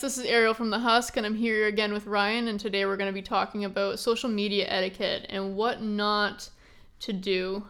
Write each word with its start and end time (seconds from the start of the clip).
This 0.00 0.16
is 0.16 0.24
Ariel 0.24 0.54
from 0.54 0.70
the 0.70 0.78
Husk, 0.78 1.18
and 1.18 1.26
I'm 1.26 1.34
here 1.34 1.66
again 1.66 1.92
with 1.92 2.06
Ryan, 2.06 2.48
and 2.48 2.58
today 2.58 2.86
we're 2.86 2.96
going 2.96 3.10
to 3.10 3.14
be 3.14 3.20
talking 3.20 3.66
about 3.66 3.98
social 3.98 4.30
media 4.30 4.66
etiquette 4.66 5.26
and 5.28 5.54
what 5.54 5.82
not 5.82 6.48
to 7.00 7.12
do. 7.12 7.66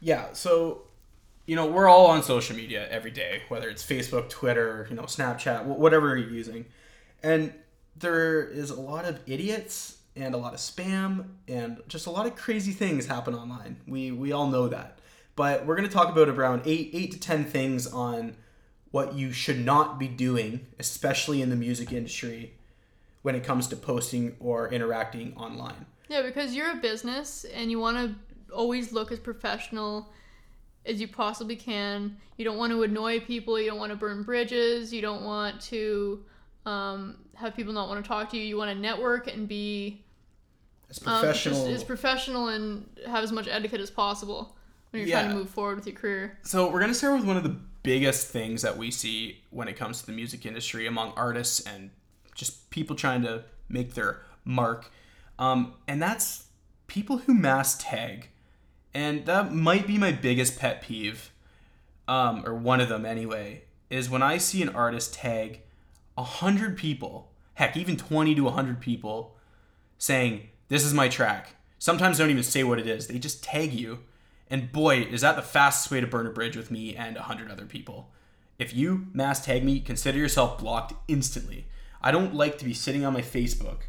Yeah, 0.00 0.26
so 0.34 0.82
you 1.46 1.56
know, 1.56 1.66
we're 1.66 1.88
all 1.88 2.06
on 2.06 2.22
social 2.22 2.54
media 2.54 2.86
every 2.90 3.10
day, 3.10 3.42
whether 3.48 3.70
it's 3.70 3.82
Facebook, 3.82 4.28
Twitter, 4.28 4.86
you 4.90 4.94
know, 4.94 5.04
Snapchat, 5.04 5.64
whatever 5.64 6.16
you're 6.16 6.30
using. 6.30 6.66
And 7.22 7.54
there 7.96 8.44
is 8.44 8.70
a 8.70 8.80
lot 8.80 9.06
of 9.06 9.18
idiots 9.26 9.96
and 10.14 10.34
a 10.34 10.38
lot 10.38 10.52
of 10.52 10.60
spam 10.60 11.24
and 11.48 11.80
just 11.88 12.06
a 12.06 12.10
lot 12.10 12.26
of 12.26 12.36
crazy 12.36 12.72
things 12.72 13.06
happen 13.06 13.34
online. 13.34 13.78
We 13.88 14.12
we 14.12 14.32
all 14.32 14.46
know 14.46 14.68
that. 14.68 14.98
But 15.36 15.64
we're 15.64 15.76
going 15.76 15.88
to 15.88 15.94
talk 15.94 16.10
about 16.10 16.28
around 16.28 16.62
8 16.66 16.90
8 16.92 17.12
to 17.12 17.18
10 17.18 17.44
things 17.46 17.86
on 17.86 18.36
what 18.92 19.14
you 19.14 19.32
should 19.32 19.64
not 19.64 19.98
be 19.98 20.06
doing, 20.06 20.66
especially 20.78 21.42
in 21.42 21.50
the 21.50 21.56
music 21.56 21.92
industry 21.92 22.54
when 23.22 23.34
it 23.34 23.42
comes 23.42 23.66
to 23.68 23.76
posting 23.76 24.36
or 24.38 24.68
interacting 24.72 25.34
online. 25.36 25.86
Yeah, 26.08 26.22
because 26.22 26.54
you're 26.54 26.70
a 26.70 26.76
business 26.76 27.44
and 27.54 27.70
you 27.70 27.78
want 27.78 27.96
to 27.96 28.54
always 28.54 28.92
look 28.92 29.10
as 29.10 29.18
professional 29.18 30.08
as 30.84 31.00
you 31.00 31.08
possibly 31.08 31.56
can. 31.56 32.16
You 32.36 32.44
don't 32.44 32.58
want 32.58 32.72
to 32.72 32.82
annoy 32.82 33.20
people. 33.20 33.58
You 33.58 33.70
don't 33.70 33.78
want 33.78 33.90
to 33.90 33.96
burn 33.96 34.22
bridges. 34.24 34.92
You 34.92 35.00
don't 35.00 35.24
want 35.24 35.60
to 35.62 36.24
um, 36.66 37.16
have 37.34 37.56
people 37.56 37.72
not 37.72 37.88
want 37.88 38.04
to 38.04 38.08
talk 38.08 38.30
to 38.30 38.36
you. 38.36 38.44
You 38.44 38.56
want 38.56 38.70
to 38.70 38.78
network 38.78 39.26
and 39.32 39.48
be 39.48 40.02
As 40.90 40.98
um, 41.06 41.20
professional. 41.20 41.64
just 41.64 41.70
as 41.70 41.84
professional 41.84 42.48
and 42.48 42.86
have 43.06 43.24
as 43.24 43.32
much 43.32 43.48
etiquette 43.48 43.80
as 43.80 43.90
possible 43.90 44.54
when 44.90 45.00
you're 45.06 45.10
trying 45.10 45.30
to 45.30 45.34
move 45.34 45.48
forward 45.48 45.76
with 45.76 45.86
your 45.86 45.96
career. 45.96 46.38
So 46.42 46.70
we're 46.70 46.80
gonna 46.80 46.92
start 46.92 47.14
with 47.14 47.24
one 47.24 47.38
of 47.38 47.42
the 47.44 47.56
biggest 47.82 48.28
things 48.28 48.62
that 48.62 48.76
we 48.76 48.90
see 48.90 49.42
when 49.50 49.68
it 49.68 49.76
comes 49.76 50.00
to 50.00 50.06
the 50.06 50.12
music 50.12 50.46
industry 50.46 50.86
among 50.86 51.12
artists 51.16 51.60
and 51.60 51.90
just 52.34 52.70
people 52.70 52.96
trying 52.96 53.22
to 53.22 53.44
make 53.68 53.94
their 53.94 54.22
mark, 54.44 54.90
um, 55.38 55.74
and 55.88 56.00
that's 56.00 56.46
people 56.86 57.18
who 57.18 57.34
mass 57.34 57.76
tag, 57.78 58.28
and 58.94 59.26
that 59.26 59.52
might 59.52 59.86
be 59.86 59.98
my 59.98 60.12
biggest 60.12 60.58
pet 60.58 60.82
peeve, 60.82 61.32
um, 62.08 62.44
or 62.46 62.54
one 62.54 62.80
of 62.80 62.88
them 62.88 63.04
anyway, 63.04 63.64
is 63.90 64.10
when 64.10 64.22
I 64.22 64.38
see 64.38 64.62
an 64.62 64.68
artist 64.68 65.14
tag 65.14 65.60
a 66.16 66.22
hundred 66.22 66.76
people, 66.76 67.32
heck, 67.54 67.76
even 67.76 67.96
twenty 67.96 68.34
to 68.34 68.48
hundred 68.48 68.80
people, 68.80 69.36
saying 69.98 70.48
this 70.68 70.84
is 70.84 70.92
my 70.92 71.08
track. 71.08 71.56
Sometimes 71.78 72.18
don't 72.18 72.30
even 72.30 72.42
say 72.42 72.62
what 72.64 72.78
it 72.78 72.86
is; 72.86 73.06
they 73.06 73.18
just 73.18 73.42
tag 73.42 73.72
you. 73.72 74.00
And 74.52 74.70
boy, 74.70 74.98
is 75.00 75.22
that 75.22 75.36
the 75.36 75.40
fastest 75.40 75.90
way 75.90 76.02
to 76.02 76.06
burn 76.06 76.26
a 76.26 76.30
bridge 76.30 76.58
with 76.58 76.70
me 76.70 76.94
and 76.94 77.16
a 77.16 77.22
hundred 77.22 77.50
other 77.50 77.64
people. 77.64 78.10
If 78.58 78.74
you 78.74 79.06
mass 79.14 79.42
tag 79.42 79.64
me, 79.64 79.80
consider 79.80 80.18
yourself 80.18 80.58
blocked 80.58 80.92
instantly. 81.08 81.68
I 82.02 82.10
don't 82.10 82.34
like 82.34 82.58
to 82.58 82.66
be 82.66 82.74
sitting 82.74 83.02
on 83.02 83.14
my 83.14 83.22
Facebook 83.22 83.84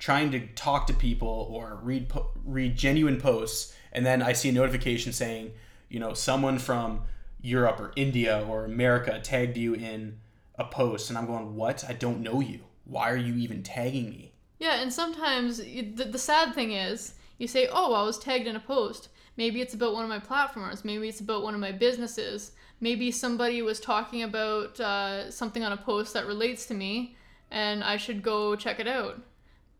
trying 0.00 0.32
to 0.32 0.48
talk 0.48 0.88
to 0.88 0.94
people 0.94 1.46
or 1.48 1.78
read 1.80 2.08
po- 2.08 2.32
read 2.44 2.76
genuine 2.76 3.20
posts 3.20 3.72
and 3.92 4.04
then 4.04 4.20
I 4.20 4.32
see 4.32 4.48
a 4.48 4.52
notification 4.52 5.12
saying, 5.12 5.52
you 5.88 6.00
know, 6.00 6.12
someone 6.12 6.58
from 6.58 7.02
Europe 7.40 7.78
or 7.78 7.92
India 7.94 8.44
or 8.48 8.64
America 8.64 9.20
tagged 9.22 9.56
you 9.56 9.74
in 9.74 10.18
a 10.56 10.64
post 10.64 11.08
and 11.08 11.18
I'm 11.18 11.26
going, 11.26 11.54
"What? 11.54 11.84
I 11.88 11.92
don't 11.92 12.20
know 12.20 12.40
you. 12.40 12.64
Why 12.84 13.12
are 13.12 13.16
you 13.16 13.36
even 13.36 13.62
tagging 13.62 14.10
me?" 14.10 14.32
Yeah, 14.58 14.82
and 14.82 14.92
sometimes 14.92 15.58
the, 15.58 15.82
the 15.82 16.18
sad 16.18 16.52
thing 16.52 16.72
is 16.72 17.14
you 17.38 17.46
say, 17.46 17.68
"Oh, 17.70 17.94
I 17.94 18.02
was 18.02 18.18
tagged 18.18 18.48
in 18.48 18.56
a 18.56 18.60
post." 18.60 19.08
Maybe 19.36 19.60
it's 19.60 19.74
about 19.74 19.94
one 19.94 20.04
of 20.04 20.08
my 20.08 20.18
platforms. 20.18 20.84
Maybe 20.84 21.08
it's 21.08 21.20
about 21.20 21.42
one 21.42 21.54
of 21.54 21.60
my 21.60 21.72
businesses. 21.72 22.52
Maybe 22.80 23.10
somebody 23.10 23.62
was 23.62 23.80
talking 23.80 24.22
about 24.22 24.78
uh, 24.80 25.30
something 25.30 25.62
on 25.62 25.72
a 25.72 25.76
post 25.76 26.14
that 26.14 26.26
relates 26.26 26.66
to 26.66 26.74
me, 26.74 27.16
and 27.50 27.84
I 27.84 27.96
should 27.96 28.22
go 28.22 28.56
check 28.56 28.80
it 28.80 28.88
out. 28.88 29.20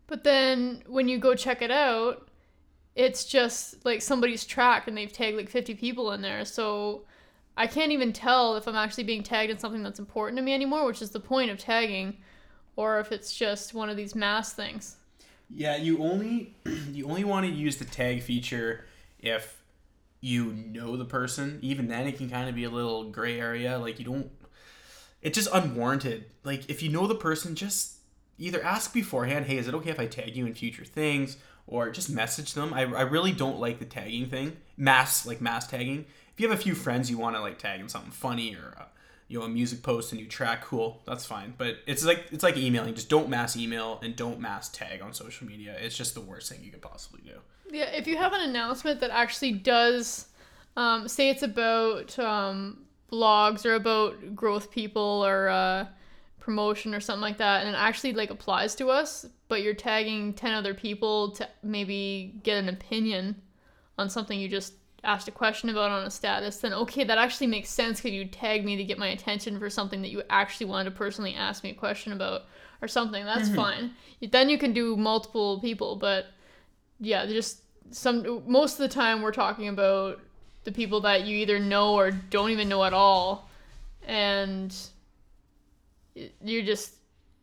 But 0.07 0.23
then 0.23 0.83
when 0.87 1.07
you 1.07 1.17
go 1.17 1.35
check 1.35 1.61
it 1.61 1.71
out, 1.71 2.29
it's 2.95 3.25
just 3.25 3.85
like 3.85 4.01
somebody's 4.01 4.45
track, 4.45 4.87
and 4.87 4.97
they've 4.97 5.11
tagged 5.11 5.37
like 5.37 5.49
50 5.49 5.75
people 5.75 6.11
in 6.11 6.21
there. 6.21 6.45
So 6.45 7.05
I 7.57 7.67
can't 7.67 7.91
even 7.91 8.13
tell 8.13 8.55
if 8.55 8.67
I'm 8.67 8.75
actually 8.75 9.03
being 9.03 9.23
tagged 9.23 9.51
in 9.51 9.57
something 9.57 9.83
that's 9.83 9.99
important 9.99 10.37
to 10.37 10.43
me 10.43 10.53
anymore, 10.53 10.85
which 10.85 11.01
is 11.01 11.11
the 11.11 11.19
point 11.19 11.51
of 11.51 11.57
tagging, 11.59 12.17
or 12.75 12.99
if 12.99 13.11
it's 13.11 13.33
just 13.33 13.73
one 13.73 13.89
of 13.89 13.97
these 13.97 14.15
mass 14.15 14.53
things. 14.53 14.97
Yeah, 15.53 15.75
you 15.75 16.01
only 16.01 16.55
you 16.91 17.07
only 17.07 17.23
want 17.23 17.45
to 17.45 17.51
use 17.51 17.77
the 17.77 17.85
tag 17.85 18.21
feature 18.21 18.85
if 19.21 19.61
you 20.21 20.53
know 20.53 20.95
the 20.95 21.05
person. 21.05 21.59
Even 21.61 21.87
then, 21.87 22.07
it 22.07 22.17
can 22.17 22.29
kind 22.29 22.47
of 22.47 22.55
be 22.55 22.63
a 22.63 22.69
little 22.69 23.05
gray 23.05 23.39
area. 23.39 23.77
Like 23.77 23.99
you 23.99 24.05
don't. 24.05 24.31
It's 25.21 25.37
just 25.37 25.49
unwarranted. 25.53 26.25
Like 26.43 26.69
if 26.69 26.81
you 26.81 26.89
know 26.89 27.07
the 27.07 27.15
person, 27.15 27.55
just 27.55 27.97
either 28.37 28.63
ask 28.63 28.93
beforehand, 28.93 29.45
"Hey, 29.45 29.57
is 29.57 29.67
it 29.67 29.73
okay 29.75 29.89
if 29.89 29.99
I 29.99 30.07
tag 30.07 30.35
you 30.35 30.45
in 30.45 30.53
future 30.53 30.85
things?" 30.85 31.37
Or 31.67 31.89
just 31.89 32.09
message 32.09 32.53
them. 32.53 32.73
I, 32.73 32.81
I 32.81 33.01
really 33.01 33.31
don't 33.31 33.59
like 33.59 33.79
the 33.79 33.85
tagging 33.85 34.27
thing. 34.27 34.57
Mass 34.77 35.25
like 35.25 35.41
mass 35.41 35.67
tagging. 35.67 36.05
If 36.33 36.39
you 36.39 36.49
have 36.49 36.59
a 36.59 36.61
few 36.61 36.75
friends 36.75 37.09
you 37.09 37.17
want 37.17 37.35
to 37.35 37.41
like 37.41 37.57
tag 37.57 37.79
in 37.79 37.89
something 37.89 38.11
funny 38.11 38.55
or 38.55 38.75
uh, 38.79 38.85
you 39.31 39.39
know 39.39 39.45
a 39.45 39.49
music 39.49 39.81
post, 39.81 40.11
a 40.11 40.15
new 40.15 40.27
track, 40.27 40.61
cool, 40.65 41.01
that's 41.05 41.25
fine. 41.25 41.53
But 41.57 41.77
it's 41.87 42.03
like 42.03 42.25
it's 42.31 42.43
like 42.43 42.57
emailing. 42.57 42.93
Just 42.93 43.09
don't 43.09 43.29
mass 43.29 43.55
email 43.55 43.99
and 44.03 44.13
don't 44.13 44.41
mass 44.41 44.67
tag 44.69 45.01
on 45.01 45.13
social 45.13 45.47
media. 45.47 45.75
It's 45.79 45.95
just 45.95 46.13
the 46.15 46.21
worst 46.21 46.51
thing 46.51 46.59
you 46.61 46.69
could 46.69 46.81
possibly 46.81 47.21
do. 47.21 47.39
Yeah, 47.71 47.85
if 47.85 48.07
you 48.07 48.17
have 48.17 48.33
an 48.33 48.41
announcement 48.41 48.99
that 48.99 49.09
actually 49.09 49.53
does, 49.53 50.27
um, 50.75 51.07
say 51.07 51.29
it's 51.29 51.43
about 51.43 52.19
um, 52.19 52.79
blogs 53.09 53.65
or 53.65 53.75
about 53.75 54.35
growth 54.35 54.69
people 54.69 55.23
or 55.25 55.47
uh, 55.47 55.85
promotion 56.41 56.93
or 56.93 56.99
something 56.99 57.21
like 57.21 57.37
that, 57.37 57.65
and 57.65 57.73
it 57.73 57.79
actually 57.79 58.11
like 58.11 58.31
applies 58.31 58.75
to 58.75 58.89
us, 58.89 59.25
but 59.47 59.61
you're 59.61 59.73
tagging 59.73 60.33
ten 60.33 60.53
other 60.53 60.73
people 60.73 61.31
to 61.31 61.47
maybe 61.63 62.35
get 62.43 62.57
an 62.57 62.67
opinion 62.67 63.41
on 63.97 64.09
something 64.09 64.37
you 64.37 64.49
just 64.49 64.73
asked 65.03 65.27
a 65.27 65.31
question 65.31 65.69
about 65.69 65.91
on 65.91 66.03
a 66.03 66.11
status, 66.11 66.57
then 66.57 66.73
okay, 66.73 67.03
that 67.03 67.17
actually 67.17 67.47
makes 67.47 67.69
sense 67.69 67.99
because 67.99 68.11
you 68.11 68.25
tagged 68.25 68.65
me 68.65 68.75
to 68.77 68.83
get 68.83 68.97
my 68.97 69.07
attention 69.07 69.59
for 69.59 69.69
something 69.69 70.01
that 70.01 70.09
you 70.09 70.21
actually 70.29 70.67
wanted 70.67 70.85
to 70.85 70.95
personally 70.95 71.33
ask 71.33 71.63
me 71.63 71.71
a 71.71 71.75
question 71.75 72.13
about 72.13 72.43
or 72.81 72.87
something. 72.87 73.25
That's 73.25 73.47
mm-hmm. 73.47 73.55
fine. 73.55 73.91
Then 74.29 74.49
you 74.49 74.57
can 74.57 74.73
do 74.73 74.95
multiple 74.95 75.59
people, 75.59 75.95
but 75.95 76.27
yeah, 76.99 77.25
just 77.25 77.61
some 77.89 78.43
most 78.47 78.73
of 78.73 78.79
the 78.79 78.93
time 78.93 79.21
we're 79.21 79.31
talking 79.31 79.67
about 79.67 80.19
the 80.63 80.71
people 80.71 81.01
that 81.01 81.25
you 81.25 81.37
either 81.37 81.59
know 81.59 81.95
or 81.95 82.11
don't 82.11 82.51
even 82.51 82.69
know 82.69 82.83
at 82.83 82.93
all, 82.93 83.49
and 84.03 84.75
you're 86.41 86.63
just 86.63 86.95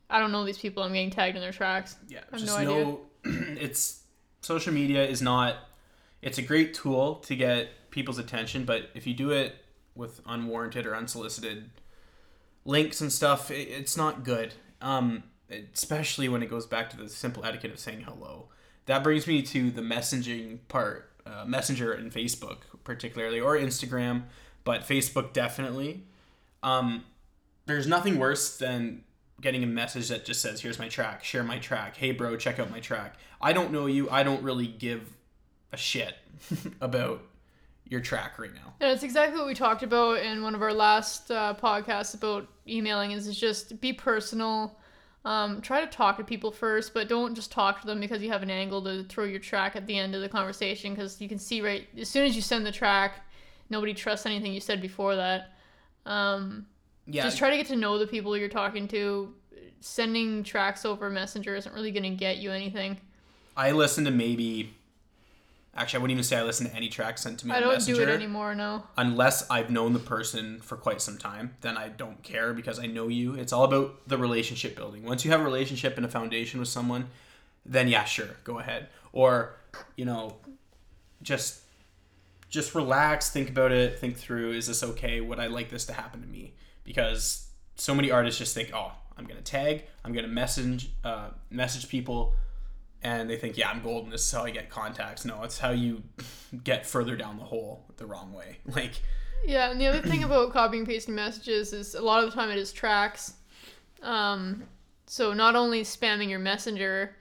I 0.09 0.19
don't 0.19 0.33
know 0.33 0.45
these 0.45 0.59
people. 0.59 0.83
I'm 0.83 0.93
getting 0.93 1.11
tagged 1.11 1.37
in 1.37 1.43
their 1.43 1.53
tracks. 1.53 1.97
Yeah, 2.09 2.21
I 2.33 2.37
have 2.37 2.41
just 2.41 2.61
no 2.61 2.65
no. 2.65 3.01
it's 3.61 4.03
social 4.41 4.73
media 4.73 5.05
is 5.05 5.23
not. 5.23 5.57
It's 6.23 6.39
a 6.39 6.43
great 6.43 6.75
tool 6.75 7.17
to 7.17 7.37
get 7.37 7.69
people's 7.91 8.19
attention, 8.19 8.65
but 8.65 8.91
if 8.95 9.07
you 9.07 9.15
do 9.15 9.31
it 9.31 9.57
with 9.95 10.21
unwarranted 10.27 10.87
or 10.87 10.95
unsolicited 10.95 11.71
links 12.65 13.01
and 13.01 13.13
stuff, 13.13 13.51
it, 13.51 13.69
it's 13.69 13.97
not 13.97 14.25
good. 14.25 14.55
Um, 14.81 15.25
especially 15.73 16.29
when 16.29 16.43
it 16.43 16.51
goes 16.51 16.67
back 16.67 16.91
to 16.91 16.97
the 16.97 17.09
simple 17.09 17.45
etiquette 17.45 17.73
of 17.73 17.79
saying 17.79 18.03
hello. 18.03 18.49
That 18.87 19.03
brings 19.03 19.27
me 19.27 19.43
to 19.43 19.71
the 19.71 19.83
messaging 19.83 20.61
part, 20.69 21.11
uh, 21.27 21.45
Messenger 21.47 21.93
and 21.93 22.13
Facebook 22.13 22.59
particularly, 22.85 23.41
or 23.41 23.57
Instagram, 23.57 24.25
but 24.65 24.83
Facebook 24.83 25.33
definitely. 25.33 26.05
Um, 26.63 27.05
there's 27.67 27.87
nothing 27.87 28.19
worse 28.19 28.57
than 28.57 29.05
getting 29.41 29.63
a 29.63 29.67
message 29.67 30.09
that 30.09 30.25
just 30.25 30.41
says, 30.41 30.63
"Here's 30.63 30.79
my 30.79 30.89
track. 30.89 31.23
Share 31.23 31.45
my 31.45 31.59
track. 31.59 31.97
Hey, 31.97 32.13
bro, 32.13 32.37
check 32.37 32.59
out 32.59 32.71
my 32.71 32.81
track." 32.81 33.17
I 33.41 33.53
don't 33.53 33.73
know 33.73 33.87
you. 33.87 34.11
I 34.11 34.23
don't 34.23 34.43
really 34.43 34.67
give 34.67 35.13
a 35.73 35.77
shit 35.77 36.15
about 36.81 37.23
your 37.89 38.01
track 38.01 38.39
right 38.39 38.55
now. 38.55 38.75
And 38.81 38.91
it's 38.93 39.03
exactly 39.03 39.39
what 39.39 39.47
we 39.47 39.55
talked 39.55 39.83
about 39.83 40.19
in 40.19 40.43
one 40.43 40.55
of 40.55 40.63
our 40.63 40.73
last 40.73 41.31
uh, 41.31 41.55
podcasts 41.55 42.15
about 42.15 42.49
emailing. 42.67 43.13
Is 43.13 43.35
just 43.37 43.81
be 43.81 43.93
personal. 43.93 44.77
Um, 45.25 45.61
try 45.61 45.81
to 45.81 45.87
talk 45.87 46.17
to 46.19 46.25
people 46.25 46.51
first, 46.51 46.95
but 46.95 47.09
don't 47.09 47.35
just 47.35 47.51
talk 47.51 47.81
to 47.81 47.87
them 47.87 48.01
because 48.01 48.23
you 48.23 48.31
have 48.31 48.43
an 48.43 48.51
angle 48.51 48.83
to 48.85 49.05
throw 49.05 49.25
your 49.25 49.41
track 49.41 49.77
at 49.77 49.87
the 49.87 49.99
end 49.99 50.15
of 50.15 50.21
the 50.21 50.29
conversation. 50.29 50.95
Because 50.95 51.21
you 51.21 51.29
can 51.29 51.39
see 51.39 51.61
right 51.61 51.87
as 51.99 52.09
soon 52.09 52.25
as 52.25 52.37
you 52.37 52.43
send 52.43 52.65
the 52.65 52.73
track, 52.73 53.27
nobody 53.71 53.95
trusts 53.95 54.27
anything 54.27 54.53
you 54.53 54.61
said 54.61 54.81
before 54.81 55.17
that. 55.17 55.53
Um, 56.07 56.67
Yeah, 57.07 57.25
Just 57.25 57.39
try 57.39 57.51
to 57.51 57.57
get 57.57 57.67
to 57.67 57.77
know 57.77 57.99
the 57.99 58.07
people 58.07 58.37
you're 58.37 58.49
talking 58.49 58.89
to. 58.89 59.35
Sending 59.81 60.43
tracks 60.43 60.85
over 60.85 61.09
Messenger 61.09 61.55
isn't 61.57 61.75
really 61.75 61.93
going 61.93 62.03
to 62.03 62.11
get 62.11 62.39
you 62.39 62.51
anything. 62.51 62.99
I 63.57 63.73
listen 63.73 64.05
to 64.05 64.11
maybe. 64.11 64.75
Actually, 65.79 65.99
I 65.99 66.03
wouldn't 66.03 66.17
even 66.17 66.25
say 66.25 66.37
I 66.37 66.43
listen 66.43 66.69
to 66.69 66.75
any 66.75 66.89
track 66.89 67.19
sent 67.19 67.39
to 67.39 67.47
me 67.47 67.53
I 67.53 67.57
on 67.57 67.63
don't 67.63 67.73
Messenger. 67.75 68.05
do 68.05 68.11
it 68.11 68.15
anymore, 68.15 68.55
no. 68.55 68.83
unless 68.97 69.49
I've 69.49 69.71
known 69.71 69.93
the 69.93 70.01
person 70.01 70.61
for 70.61 70.77
quite 70.77 71.01
some 71.01 71.17
time, 71.17 71.55
then 71.61 71.77
I 71.77 71.89
don't 71.89 72.21
care 72.25 72.53
because 72.53 72.81
I 72.81 72.87
know 72.87 73.07
you. 73.07 73.35
It's 73.35 73.53
all 73.53 73.63
about 73.65 74.09
the 74.09 74.19
relationship 74.19 74.75
building. 74.75 75.05
Once 75.05 75.25
you 75.25 75.31
have 75.31 75.41
a 75.41 75.45
relationship 75.45 75.97
and 75.97 76.05
a 76.05 76.09
foundation 76.09 76.59
with 76.59 76.69
someone, 76.69 77.09
then 77.65 77.87
yeah, 77.87 78.05
sure, 78.05 78.31
go 78.43 78.59
ahead. 78.59 78.89
Or, 79.13 79.55
you 79.97 80.05
know, 80.05 80.37
just 81.23 81.61
just 82.51 82.75
relax, 82.75 83.31
think 83.31 83.51
about 83.51 83.73
it, 83.73 83.99
think 83.99 84.17
through, 84.17 84.53
is 84.53 84.67
this 84.67 84.83
okay? 84.83 85.21
Would 85.21 85.39
I 85.39 85.47
like 85.49 85.69
this 85.71 85.85
to 85.87 85.93
happen 85.93 86.23
to 86.23 86.27
me? 86.27 86.55
Because 86.83 87.47
so 87.77 87.95
many 87.95 88.11
artists 88.11 88.39
just 88.39 88.55
think, 88.55 88.71
oh, 88.75 88.93
I'm 89.17 89.27
gonna 89.27 89.43
tag, 89.43 89.85
I'm 90.05 90.13
gonna 90.13 90.29
message 90.29 90.91
uh, 91.05 91.29
message 91.51 91.89
people, 91.89 92.35
and 93.03 93.31
they 93.31 93.37
think, 93.37 93.57
yeah, 93.57 93.71
I'm 93.71 93.83
golden. 93.83 94.11
This 94.11 94.23
is 94.23 94.33
how 94.33 94.45
I 94.45 94.51
get 94.51 94.71
contacts. 94.71 95.25
No, 95.25 95.43
it's 95.43 95.59
how 95.59 95.71
you 95.71 96.03
get 96.65 96.87
further 96.87 97.17
down 97.17 97.39
the 97.39 97.45
hole 97.45 97.85
the 97.97 98.07
wrong 98.07 98.33
way. 98.33 98.59
Like, 98.67 99.01
Yeah, 99.47 99.71
and 99.71 99.81
the 99.81 99.87
other 99.87 100.01
thing 100.01 100.25
about 100.25 100.53
copying 100.53 100.81
and 100.81 100.89
pasting 100.89 101.15
messages 101.15 101.73
is 101.73 101.95
a 101.95 102.03
lot 102.03 102.25
of 102.25 102.31
the 102.31 102.37
time 102.37 102.51
it 102.51 102.59
is 102.59 102.73
tracks. 102.73 103.35
Um, 104.03 104.65
so 105.07 105.33
not 105.33 105.57
only 105.57 105.83
spamming 105.83 106.29
your 106.29 106.39
messenger, 106.39 107.17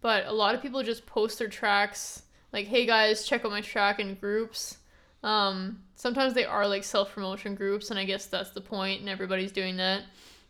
but 0.00 0.26
a 0.26 0.32
lot 0.32 0.54
of 0.54 0.62
people 0.62 0.82
just 0.82 1.06
post 1.06 1.38
their 1.38 1.48
tracks 1.48 2.22
like, 2.52 2.66
"Hey 2.66 2.84
guys, 2.84 3.26
check 3.26 3.44
out 3.44 3.50
my 3.50 3.60
track 3.60 4.00
in 4.00 4.14
groups." 4.16 4.78
Um, 5.22 5.82
sometimes 5.94 6.34
they 6.34 6.44
are 6.44 6.66
like 6.66 6.84
self 6.84 7.14
promotion 7.14 7.54
groups, 7.54 7.90
and 7.90 7.98
I 7.98 8.04
guess 8.04 8.26
that's 8.26 8.50
the 8.50 8.60
point, 8.60 9.00
and 9.00 9.08
everybody's 9.08 9.52
doing 9.52 9.76
that. 9.76 10.02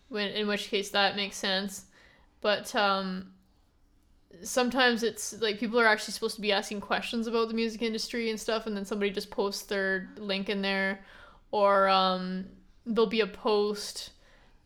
When 0.09 0.29
in 0.29 0.49
which 0.49 0.69
case 0.69 0.91
that 0.91 1.17
makes 1.17 1.37
sense, 1.37 1.87
but 2.41 2.75
um, 2.75 3.33
sometimes 4.43 5.03
it's 5.03 5.41
like 5.41 5.59
people 5.59 5.81
are 5.81 5.87
actually 5.87 6.13
supposed 6.13 6.35
to 6.37 6.41
be 6.41 6.53
asking 6.53 6.81
questions 6.81 7.27
about 7.27 7.49
the 7.49 7.55
music 7.55 7.83
industry 7.83 8.31
and 8.31 8.41
stuff 8.41 8.67
and 8.67 8.77
then 8.77 8.85
somebody 8.85 9.11
just 9.11 9.31
posts 9.31 9.65
their 9.65 10.09
link 10.17 10.49
in 10.49 10.63
there 10.63 11.01
or 11.51 11.89
um, 11.89 12.47
there'll 12.87 13.09
be 13.09 13.21
a 13.21 13.27
post 13.27 14.11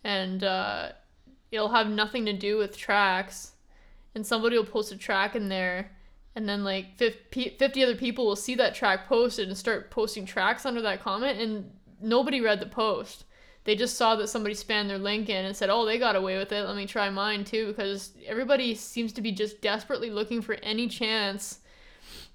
and 0.05 0.45
uh, 0.45 0.91
it'll 1.51 1.69
have 1.69 1.89
nothing 1.89 2.25
to 2.25 2.33
do 2.33 2.57
with 2.57 2.77
tracks 2.77 3.53
and 4.15 4.27
somebody 4.27 4.57
will 4.57 4.65
post 4.65 4.93
a 4.93 4.97
track 4.97 5.35
in 5.35 5.49
there 5.49 5.91
and 6.35 6.49
then 6.49 6.65
like 6.65 6.97
50 6.97 7.83
other 7.83 7.97
people 7.97 8.27
will 8.27 8.37
see 8.37 8.55
that 8.55 8.75
track 8.75 9.09
posted 9.09 9.49
and 9.49 9.57
start 9.57 9.91
posting 9.91 10.25
tracks 10.25 10.65
under 10.65 10.83
that 10.83 11.03
comment 11.03 11.41
and 11.41 11.71
nobody 12.01 12.41
read 12.41 12.61
the 12.61 12.67
post 12.67 13.25
they 13.67 13.75
just 13.75 13.97
saw 13.97 14.15
that 14.15 14.29
somebody 14.29 14.55
spammed 14.55 14.87
their 14.87 14.97
link 14.97 15.29
in 15.29 15.45
and 15.45 15.55
said, 15.55 15.71
"Oh, 15.71 15.85
they 15.85 15.99
got 15.99 16.15
away 16.15 16.39
with 16.39 16.53
it. 16.53 16.65
Let 16.65 16.77
me 16.77 16.87
try 16.87 17.11
mine 17.11 17.45
too." 17.45 17.67
Because 17.67 18.13
everybody 18.25 18.77
seems 18.77 19.13
to 19.15 19.21
be 19.21 19.33
just 19.33 19.61
desperately 19.61 20.09
looking 20.09 20.41
for 20.41 20.55
any 20.63 20.87
chance 20.87 21.59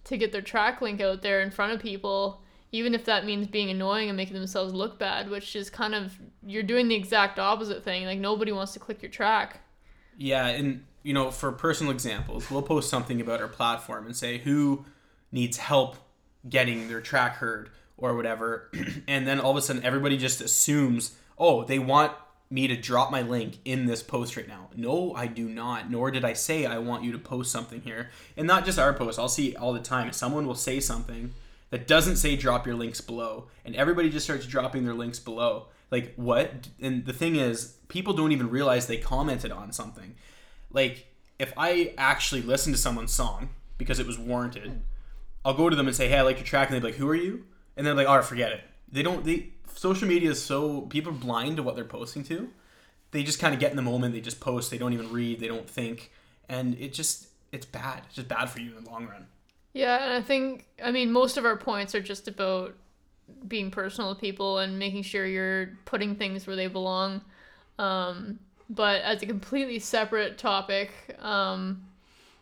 to 0.03 0.17
get 0.17 0.33
their 0.33 0.41
track 0.41 0.81
link 0.81 0.99
out 0.99 1.21
there 1.21 1.41
in 1.41 1.49
front 1.49 1.71
of 1.71 1.79
people, 1.79 2.41
even 2.73 2.93
if 2.93 3.05
that 3.05 3.25
means 3.25 3.47
being 3.47 3.69
annoying 3.69 4.09
and 4.09 4.17
making 4.17 4.33
themselves 4.33 4.73
look 4.73 4.99
bad. 4.99 5.29
Which 5.29 5.55
is 5.55 5.69
kind 5.69 5.95
of 5.95 6.19
you're 6.45 6.63
doing 6.63 6.89
the 6.89 6.95
exact 6.95 7.39
opposite 7.39 7.81
thing. 7.81 8.05
Like 8.05 8.19
nobody 8.19 8.51
wants 8.51 8.73
to 8.73 8.79
click 8.79 9.01
your 9.01 9.11
track. 9.11 9.61
Yeah, 10.17 10.47
and 10.47 10.83
you 11.01 11.13
know, 11.13 11.31
for 11.31 11.53
personal 11.53 11.93
examples, 11.93 12.51
we'll 12.51 12.61
post 12.61 12.89
something 12.89 13.21
about 13.21 13.39
our 13.39 13.47
platform 13.47 14.05
and 14.05 14.13
say 14.13 14.39
who 14.39 14.83
needs 15.31 15.55
help 15.55 15.95
getting 16.49 16.89
their 16.89 16.99
track 16.99 17.35
heard 17.37 17.69
or 17.97 18.15
whatever, 18.15 18.69
and 19.07 19.25
then 19.25 19.39
all 19.39 19.51
of 19.51 19.57
a 19.57 19.61
sudden 19.61 19.81
everybody 19.85 20.17
just 20.17 20.41
assumes 20.41 21.15
oh, 21.41 21.65
they 21.65 21.79
want 21.79 22.13
me 22.51 22.67
to 22.67 22.75
drop 22.77 23.11
my 23.11 23.21
link 23.21 23.57
in 23.65 23.87
this 23.87 24.03
post 24.03 24.37
right 24.37 24.47
now. 24.47 24.69
No, 24.75 25.13
I 25.15 25.25
do 25.25 25.49
not. 25.49 25.89
Nor 25.89 26.11
did 26.11 26.23
I 26.23 26.33
say 26.33 26.65
I 26.65 26.77
want 26.77 27.03
you 27.03 27.11
to 27.13 27.17
post 27.17 27.51
something 27.51 27.81
here. 27.81 28.09
And 28.37 28.45
not 28.45 28.65
just 28.65 28.77
our 28.77 28.93
post. 28.93 29.17
I'll 29.17 29.27
see 29.27 29.55
all 29.55 29.73
the 29.73 29.79
time. 29.79 30.11
Someone 30.13 30.45
will 30.45 30.55
say 30.55 30.79
something 30.79 31.33
that 31.71 31.87
doesn't 31.87 32.17
say 32.17 32.35
drop 32.35 32.67
your 32.67 32.75
links 32.75 33.01
below, 33.01 33.47
and 33.65 33.75
everybody 33.75 34.09
just 34.09 34.25
starts 34.25 34.45
dropping 34.45 34.83
their 34.83 34.93
links 34.93 35.19
below. 35.19 35.67
Like 35.89 36.13
what? 36.15 36.67
And 36.79 37.05
the 37.05 37.13
thing 37.13 37.37
is, 37.37 37.77
people 37.87 38.13
don't 38.13 38.33
even 38.33 38.49
realize 38.49 38.85
they 38.85 38.97
commented 38.97 39.51
on 39.51 39.71
something. 39.71 40.15
Like 40.69 41.07
if 41.39 41.53
I 41.57 41.93
actually 41.97 42.43
listen 42.43 42.71
to 42.73 42.77
someone's 42.77 43.13
song 43.13 43.49
because 43.77 43.99
it 43.99 44.05
was 44.05 44.19
warranted, 44.19 44.81
I'll 45.43 45.55
go 45.55 45.69
to 45.69 45.75
them 45.75 45.87
and 45.87 45.95
say, 45.95 46.07
"Hey, 46.07 46.19
I 46.19 46.21
like 46.21 46.37
your 46.37 46.45
track," 46.45 46.69
and 46.69 46.75
they're 46.75 46.91
like, 46.91 46.99
"Who 46.99 47.09
are 47.09 47.15
you?" 47.15 47.45
And 47.75 47.87
they're 47.87 47.95
like, 47.95 48.07
"All 48.07 48.17
right, 48.17 48.25
forget 48.25 48.51
it." 48.51 48.61
They 48.91 49.03
don't. 49.03 49.23
They 49.23 49.49
social 49.75 50.07
media 50.07 50.31
is 50.31 50.41
so 50.41 50.81
people 50.81 51.11
are 51.11 51.15
blind 51.15 51.57
to 51.57 51.63
what 51.63 51.75
they're 51.75 51.85
posting 51.85 52.23
to. 52.25 52.49
They 53.11 53.23
just 53.23 53.39
kind 53.39 53.53
of 53.53 53.59
get 53.59 53.71
in 53.71 53.75
the 53.75 53.81
moment. 53.81 54.13
They 54.13 54.21
just 54.21 54.39
post. 54.39 54.71
They 54.71 54.77
don't 54.77 54.93
even 54.93 55.11
read. 55.11 55.39
They 55.39 55.47
don't 55.47 55.69
think, 55.69 56.11
and 56.49 56.77
it 56.79 56.93
just 56.93 57.27
it's 57.51 57.65
bad. 57.65 58.03
It's 58.05 58.15
just 58.15 58.27
bad 58.27 58.49
for 58.49 58.59
you 58.59 58.77
in 58.77 58.83
the 58.83 58.89
long 58.89 59.07
run. 59.07 59.27
Yeah, 59.73 60.03
and 60.03 60.13
I 60.13 60.21
think 60.21 60.65
I 60.83 60.91
mean 60.91 61.11
most 61.11 61.37
of 61.37 61.45
our 61.45 61.57
points 61.57 61.95
are 61.95 62.01
just 62.01 62.27
about 62.27 62.75
being 63.47 63.71
personal 63.71 64.13
to 64.13 64.19
people 64.19 64.59
and 64.59 64.77
making 64.77 65.03
sure 65.03 65.25
you're 65.25 65.77
putting 65.85 66.15
things 66.15 66.45
where 66.45 66.55
they 66.55 66.67
belong. 66.67 67.21
Um, 67.79 68.39
but 68.69 69.01
as 69.01 69.21
a 69.21 69.25
completely 69.25 69.79
separate 69.79 70.37
topic, 70.37 70.91
um, 71.19 71.83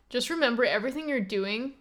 just 0.10 0.30
remember 0.30 0.66
everything 0.66 1.08
you're 1.08 1.20
doing 1.20 1.74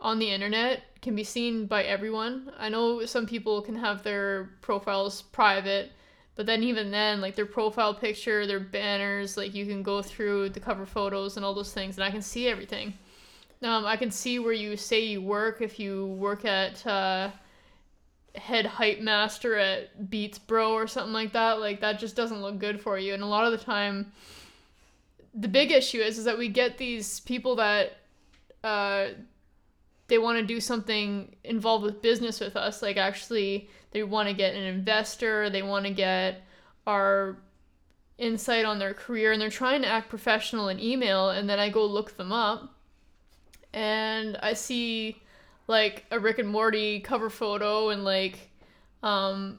on 0.00 0.18
the 0.18 0.30
internet 0.30 0.82
can 1.06 1.14
be 1.14 1.24
seen 1.24 1.66
by 1.66 1.84
everyone. 1.84 2.50
I 2.58 2.68
know 2.68 3.06
some 3.06 3.26
people 3.26 3.62
can 3.62 3.76
have 3.76 4.02
their 4.02 4.50
profiles 4.60 5.22
private, 5.22 5.92
but 6.34 6.46
then 6.46 6.64
even 6.64 6.90
then, 6.90 7.20
like 7.20 7.36
their 7.36 7.46
profile 7.46 7.94
picture, 7.94 8.44
their 8.44 8.58
banners, 8.58 9.36
like 9.36 9.54
you 9.54 9.66
can 9.66 9.84
go 9.84 10.02
through 10.02 10.48
the 10.50 10.58
cover 10.58 10.84
photos 10.84 11.36
and 11.36 11.46
all 11.46 11.54
those 11.54 11.72
things, 11.72 11.96
and 11.96 12.02
I 12.02 12.10
can 12.10 12.22
see 12.22 12.48
everything. 12.48 12.92
Um, 13.62 13.86
I 13.86 13.96
can 13.96 14.10
see 14.10 14.40
where 14.40 14.52
you 14.52 14.76
say 14.76 15.04
you 15.04 15.22
work 15.22 15.62
if 15.62 15.78
you 15.78 16.06
work 16.06 16.44
at 16.44 16.84
uh, 16.84 17.30
head 18.34 18.66
hype 18.66 18.98
master 18.98 19.54
at 19.54 20.10
Beats 20.10 20.40
Bro 20.40 20.72
or 20.72 20.88
something 20.88 21.12
like 21.12 21.32
that. 21.34 21.60
Like 21.60 21.80
that 21.82 22.00
just 22.00 22.16
doesn't 22.16 22.42
look 22.42 22.58
good 22.58 22.80
for 22.80 22.98
you. 22.98 23.14
And 23.14 23.22
a 23.22 23.26
lot 23.26 23.46
of 23.46 23.52
the 23.52 23.64
time, 23.64 24.12
the 25.32 25.48
big 25.48 25.70
issue 25.70 26.00
is 26.00 26.18
is 26.18 26.24
that 26.24 26.36
we 26.36 26.48
get 26.48 26.78
these 26.78 27.20
people 27.20 27.54
that 27.56 27.98
uh, 28.64 29.06
they 30.08 30.18
want 30.18 30.38
to 30.38 30.44
do 30.44 30.60
something 30.60 31.34
involved 31.44 31.84
with 31.84 32.02
business 32.02 32.40
with 32.40 32.56
us 32.56 32.82
like 32.82 32.96
actually 32.96 33.68
they 33.92 34.02
want 34.02 34.28
to 34.28 34.34
get 34.34 34.54
an 34.54 34.62
investor 34.62 35.50
they 35.50 35.62
want 35.62 35.84
to 35.84 35.92
get 35.92 36.42
our 36.86 37.36
insight 38.18 38.64
on 38.64 38.78
their 38.78 38.94
career 38.94 39.32
and 39.32 39.40
they're 39.40 39.50
trying 39.50 39.82
to 39.82 39.88
act 39.88 40.08
professional 40.08 40.68
in 40.68 40.80
email 40.80 41.30
and 41.30 41.48
then 41.48 41.58
i 41.58 41.68
go 41.68 41.84
look 41.84 42.16
them 42.16 42.32
up 42.32 42.74
and 43.72 44.36
i 44.42 44.52
see 44.52 45.20
like 45.68 46.04
a 46.10 46.18
rick 46.18 46.38
and 46.38 46.48
morty 46.48 47.00
cover 47.00 47.28
photo 47.28 47.90
and 47.90 48.04
like 48.04 48.50
um 49.02 49.58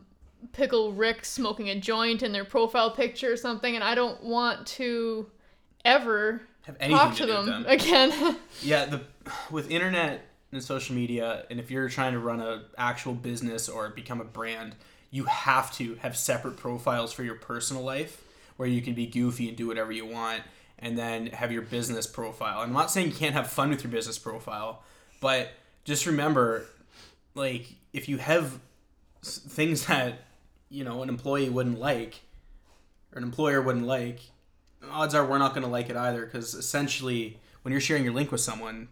pickle 0.54 0.92
rick 0.94 1.24
smoking 1.26 1.70
a 1.70 1.80
joint 1.80 2.24
in 2.24 2.32
their 2.32 2.46
profile 2.46 2.92
picture 2.92 3.32
or 3.32 3.38
something 3.38 3.76
and 3.76 3.84
i 3.84 3.94
don't 3.94 4.24
want 4.24 4.66
to 4.66 5.30
ever 5.86 6.42
talk 6.89 7.16
to, 7.16 7.25
to 7.25 7.25
them, 7.25 7.46
them. 7.46 7.66
again. 7.68 8.38
Yeah 8.62 8.86
the 8.86 9.01
with 9.50 9.72
internet 9.72 10.25
and 10.58 10.66
social 10.66 10.96
media 10.96 11.46
and 11.50 11.60
if 11.60 11.72
you're 11.72 11.88
trying 11.90 12.14
to 12.14 12.20
run 12.20 12.42
a 12.42 12.64
actual 12.78 13.14
business 13.14 13.70
or 13.70 13.90
become 13.90 14.20
a 14.20 14.26
brand 14.26 14.76
you 15.12 15.24
have 15.26 15.72
to 15.74 15.96
have 15.96 16.18
separate 16.18 16.58
profiles 16.58 17.14
for 17.14 17.24
your 17.24 17.36
personal 17.36 17.84
life 17.84 18.24
where 18.58 18.68
you 18.68 18.82
can 18.82 18.94
be 18.94 19.06
goofy 19.06 19.48
and 19.48 19.58
do 19.58 19.68
whatever 19.68 19.92
you 19.92 20.06
want 20.06 20.42
and 20.80 20.98
then 20.98 21.28
have 21.28 21.52
your 21.52 21.62
business 21.64 22.06
profile. 22.06 22.60
I'm 22.60 22.74
not 22.74 22.92
saying 22.92 23.08
you 23.08 23.14
can't 23.14 23.34
have 23.34 23.48
fun 23.48 23.70
with 23.70 23.84
your 23.84 23.92
business 23.92 24.18
profile 24.18 24.84
but 25.22 25.52
just 25.86 26.06
remember 26.06 26.66
like 27.36 27.68
if 27.94 28.10
you 28.10 28.18
have 28.18 28.60
things 29.24 29.86
that 29.86 30.20
you 30.70 30.84
know 30.84 31.02
an 31.04 31.10
employee 31.10 31.50
wouldn't 31.50 31.80
like 31.80 32.22
or 33.14 33.20
an 33.20 33.24
employer 33.24 33.62
wouldn't 33.62 33.88
like 33.88 34.20
odds 34.92 35.16
are 35.16 35.26
we're 35.26 35.38
not 35.38 35.54
going 35.54 35.64
to 35.64 35.70
like 35.70 35.90
it 35.90 35.96
either 35.96 36.26
because 36.26 36.54
essentially 36.54 37.40
when 37.62 37.72
you're 37.72 37.82
sharing 37.82 38.04
your 38.04 38.14
link 38.14 38.32
with 38.32 38.42
someone 38.42 38.88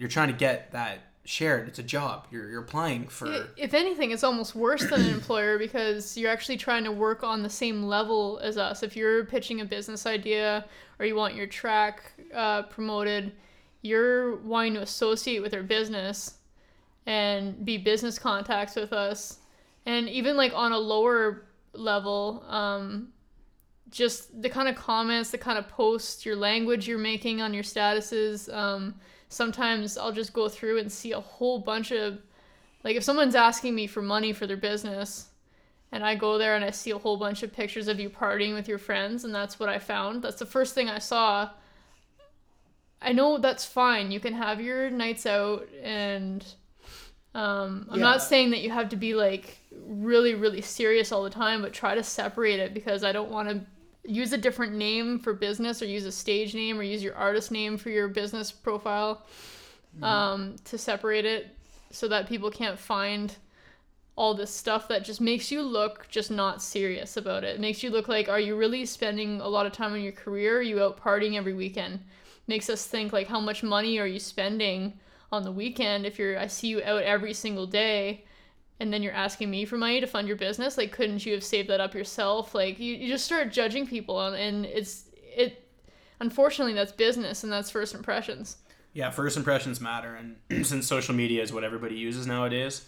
you're 0.00 0.08
trying 0.08 0.28
to 0.28 0.34
get 0.34 0.72
that 0.72 1.00
shared. 1.26 1.68
It's 1.68 1.78
a 1.78 1.82
job. 1.82 2.26
You're, 2.30 2.48
you're 2.48 2.62
applying 2.62 3.06
for. 3.06 3.48
If 3.58 3.74
anything, 3.74 4.12
it's 4.12 4.24
almost 4.24 4.54
worse 4.54 4.88
than 4.88 5.02
an 5.02 5.10
employer 5.14 5.58
because 5.58 6.16
you're 6.16 6.30
actually 6.30 6.56
trying 6.56 6.84
to 6.84 6.90
work 6.90 7.22
on 7.22 7.42
the 7.42 7.50
same 7.50 7.82
level 7.82 8.40
as 8.42 8.56
us. 8.56 8.82
If 8.82 8.96
you're 8.96 9.26
pitching 9.26 9.60
a 9.60 9.64
business 9.66 10.06
idea 10.06 10.64
or 10.98 11.04
you 11.04 11.14
want 11.14 11.34
your 11.34 11.46
track 11.46 12.14
uh, 12.34 12.62
promoted, 12.62 13.32
you're 13.82 14.36
wanting 14.36 14.72
to 14.74 14.80
associate 14.80 15.42
with 15.42 15.52
our 15.52 15.62
business 15.62 16.38
and 17.04 17.62
be 17.62 17.76
business 17.76 18.18
contacts 18.18 18.76
with 18.76 18.94
us. 18.94 19.40
And 19.84 20.08
even 20.08 20.34
like 20.34 20.54
on 20.54 20.72
a 20.72 20.78
lower 20.78 21.44
level, 21.74 22.42
um, 22.48 23.08
just 23.90 24.40
the 24.40 24.48
kind 24.48 24.66
of 24.66 24.76
comments, 24.76 25.30
the 25.30 25.38
kind 25.38 25.58
of 25.58 25.68
posts, 25.68 26.24
your 26.24 26.36
language 26.36 26.88
you're 26.88 26.98
making 26.98 27.42
on 27.42 27.52
your 27.52 27.64
statuses. 27.64 28.50
Um, 28.54 28.94
sometimes 29.30 29.96
I'll 29.96 30.12
just 30.12 30.32
go 30.34 30.48
through 30.48 30.78
and 30.78 30.92
see 30.92 31.12
a 31.12 31.20
whole 31.20 31.60
bunch 31.60 31.92
of 31.92 32.18
like 32.84 32.96
if 32.96 33.04
someone's 33.04 33.34
asking 33.34 33.74
me 33.74 33.86
for 33.86 34.02
money 34.02 34.32
for 34.32 34.46
their 34.46 34.56
business 34.56 35.28
and 35.92 36.04
I 36.04 36.16
go 36.16 36.36
there 36.36 36.56
and 36.56 36.64
I 36.64 36.70
see 36.70 36.90
a 36.90 36.98
whole 36.98 37.16
bunch 37.16 37.42
of 37.42 37.52
pictures 37.52 37.88
of 37.88 37.98
you 37.98 38.10
partying 38.10 38.54
with 38.54 38.68
your 38.68 38.78
friends 38.78 39.24
and 39.24 39.34
that's 39.34 39.58
what 39.58 39.68
I 39.68 39.78
found. 39.78 40.22
That's 40.22 40.38
the 40.38 40.46
first 40.46 40.74
thing 40.74 40.88
I 40.88 40.98
saw. 40.98 41.50
I 43.00 43.12
know 43.12 43.38
that's 43.38 43.64
fine. 43.64 44.10
You 44.10 44.20
can 44.20 44.34
have 44.34 44.60
your 44.60 44.90
nights 44.90 45.26
out 45.26 45.68
and 45.82 46.44
um, 47.34 47.86
I'm 47.88 48.00
yeah. 48.00 48.04
not 48.04 48.22
saying 48.22 48.50
that 48.50 48.60
you 48.60 48.70
have 48.70 48.88
to 48.88 48.96
be 48.96 49.14
like 49.14 49.58
really 49.86 50.34
really 50.34 50.60
serious 50.60 51.12
all 51.12 51.22
the 51.22 51.30
time, 51.30 51.62
but 51.62 51.72
try 51.72 51.94
to 51.94 52.02
separate 52.02 52.58
it 52.58 52.74
because 52.74 53.04
I 53.04 53.12
don't 53.12 53.30
want 53.30 53.48
to 53.48 53.60
use 54.10 54.32
a 54.32 54.38
different 54.38 54.74
name 54.74 55.18
for 55.18 55.32
business 55.32 55.80
or 55.80 55.86
use 55.86 56.04
a 56.04 56.12
stage 56.12 56.54
name 56.54 56.78
or 56.78 56.82
use 56.82 57.02
your 57.02 57.14
artist 57.14 57.50
name 57.50 57.78
for 57.78 57.90
your 57.90 58.08
business 58.08 58.50
profile 58.50 59.26
mm-hmm. 59.94 60.04
um, 60.04 60.56
to 60.64 60.76
separate 60.76 61.24
it 61.24 61.56
so 61.90 62.08
that 62.08 62.28
people 62.28 62.50
can't 62.50 62.78
find 62.78 63.36
all 64.16 64.34
this 64.34 64.52
stuff 64.52 64.88
that 64.88 65.04
just 65.04 65.20
makes 65.20 65.50
you 65.50 65.62
look 65.62 66.06
just 66.08 66.30
not 66.30 66.60
serious 66.60 67.16
about 67.16 67.44
it. 67.44 67.54
it 67.54 67.60
makes 67.60 67.82
you 67.82 67.90
look 67.90 68.08
like 68.08 68.28
are 68.28 68.40
you 68.40 68.56
really 68.56 68.84
spending 68.84 69.40
a 69.40 69.48
lot 69.48 69.64
of 69.64 69.72
time 69.72 69.92
on 69.92 70.02
your 70.02 70.12
career 70.12 70.58
are 70.58 70.62
you 70.62 70.82
out 70.82 71.00
partying 71.00 71.36
every 71.36 71.54
weekend 71.54 72.00
makes 72.46 72.68
us 72.68 72.86
think 72.86 73.12
like 73.12 73.28
how 73.28 73.40
much 73.40 73.62
money 73.62 73.98
are 73.98 74.06
you 74.06 74.18
spending 74.18 74.92
on 75.32 75.44
the 75.44 75.52
weekend 75.52 76.04
if 76.04 76.18
you're 76.18 76.38
i 76.38 76.46
see 76.46 76.66
you 76.68 76.82
out 76.82 77.02
every 77.02 77.32
single 77.32 77.66
day 77.66 78.24
and 78.80 78.92
then 78.92 79.02
you're 79.02 79.12
asking 79.12 79.50
me 79.50 79.64
for 79.64 79.78
money 79.78 80.00
to 80.00 80.06
fund 80.06 80.26
your 80.26 80.36
business 80.36 80.76
like 80.76 80.90
couldn't 80.90 81.24
you 81.24 81.32
have 81.34 81.44
saved 81.44 81.68
that 81.68 81.80
up 81.80 81.94
yourself? 81.94 82.54
Like 82.54 82.78
you, 82.80 82.94
you 82.94 83.08
just 83.08 83.24
start 83.24 83.52
judging 83.52 83.86
people 83.86 84.20
and, 84.20 84.34
and 84.34 84.66
it's 84.66 85.04
it 85.14 85.68
unfortunately 86.18 86.74
that's 86.74 86.92
business 86.92 87.44
and 87.44 87.52
that's 87.52 87.70
first 87.70 87.94
impressions. 87.94 88.56
Yeah 88.92 89.10
first 89.10 89.36
impressions 89.36 89.80
matter 89.80 90.16
and 90.16 90.66
since 90.66 90.86
social 90.86 91.14
media 91.14 91.42
is 91.42 91.52
what 91.52 91.62
everybody 91.62 91.94
uses 91.94 92.26
nowadays 92.26 92.86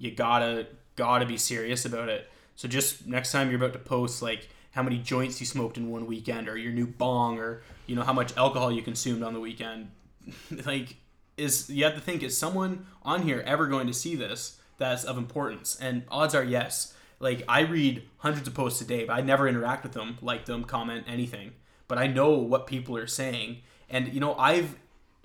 you 0.00 0.10
gotta 0.10 0.66
gotta 0.96 1.26
be 1.26 1.36
serious 1.36 1.84
about 1.84 2.08
it. 2.08 2.28
So 2.56 2.66
just 2.66 3.06
next 3.06 3.30
time 3.30 3.48
you're 3.48 3.58
about 3.58 3.74
to 3.74 3.78
post 3.78 4.22
like 4.22 4.48
how 4.72 4.82
many 4.82 4.98
joints 4.98 5.40
you 5.40 5.46
smoked 5.46 5.76
in 5.76 5.90
one 5.90 6.06
weekend 6.06 6.48
or 6.48 6.56
your 6.56 6.72
new 6.72 6.86
bong 6.86 7.38
or 7.38 7.62
you 7.86 7.94
know 7.94 8.02
how 8.02 8.12
much 8.12 8.36
alcohol 8.36 8.72
you 8.72 8.82
consumed 8.82 9.22
on 9.22 9.34
the 9.34 9.40
weekend 9.40 9.90
like 10.66 10.96
is 11.36 11.70
you 11.70 11.84
have 11.84 11.94
to 11.94 12.00
think 12.00 12.22
is 12.22 12.36
someone 12.36 12.86
on 13.02 13.22
here 13.22 13.42
ever 13.46 13.66
going 13.66 13.86
to 13.86 13.94
see 13.94 14.14
this 14.14 14.59
that's 14.80 15.04
of 15.04 15.16
importance. 15.16 15.78
And 15.80 16.02
odds 16.10 16.34
are 16.34 16.42
yes. 16.42 16.94
Like 17.20 17.44
i 17.46 17.60
read 17.60 18.02
hundreds 18.18 18.48
of 18.48 18.54
posts 18.54 18.80
a 18.80 18.84
day 18.84 19.04
but 19.04 19.12
i 19.12 19.20
never 19.20 19.46
interact 19.46 19.84
with 19.84 19.92
them 19.92 20.18
like 20.20 20.46
them 20.46 20.64
comment 20.64 21.04
anything. 21.06 21.52
But 21.86 21.98
i 21.98 22.08
know 22.08 22.30
what 22.30 22.66
people 22.66 22.96
are 22.96 23.06
saying. 23.06 23.58
And 23.88 24.12
you 24.12 24.18
know 24.18 24.34
i've 24.34 24.76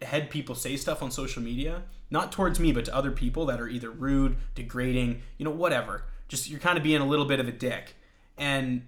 had 0.02 0.30
people 0.30 0.56
say 0.56 0.76
stuff 0.76 1.02
on 1.02 1.10
social 1.10 1.42
media 1.42 1.84
not 2.12 2.32
towards 2.32 2.60
me 2.60 2.72
but 2.74 2.86
to 2.86 2.94
other 2.94 3.12
people 3.12 3.46
that 3.46 3.62
are 3.62 3.68
either 3.70 3.90
rude 3.90 4.36
degrading 4.54 5.22
you 5.38 5.46
know 5.46 5.52
whatever. 5.52 6.04
Just 6.28 6.50
you're 6.50 6.60
kind 6.60 6.78
of 6.78 6.84
being 6.84 7.02
a 7.02 7.06
little 7.08 7.26
bit 7.26 7.40
of 7.40 7.48
a 7.48 7.52
dick. 7.52 7.96
And 8.38 8.86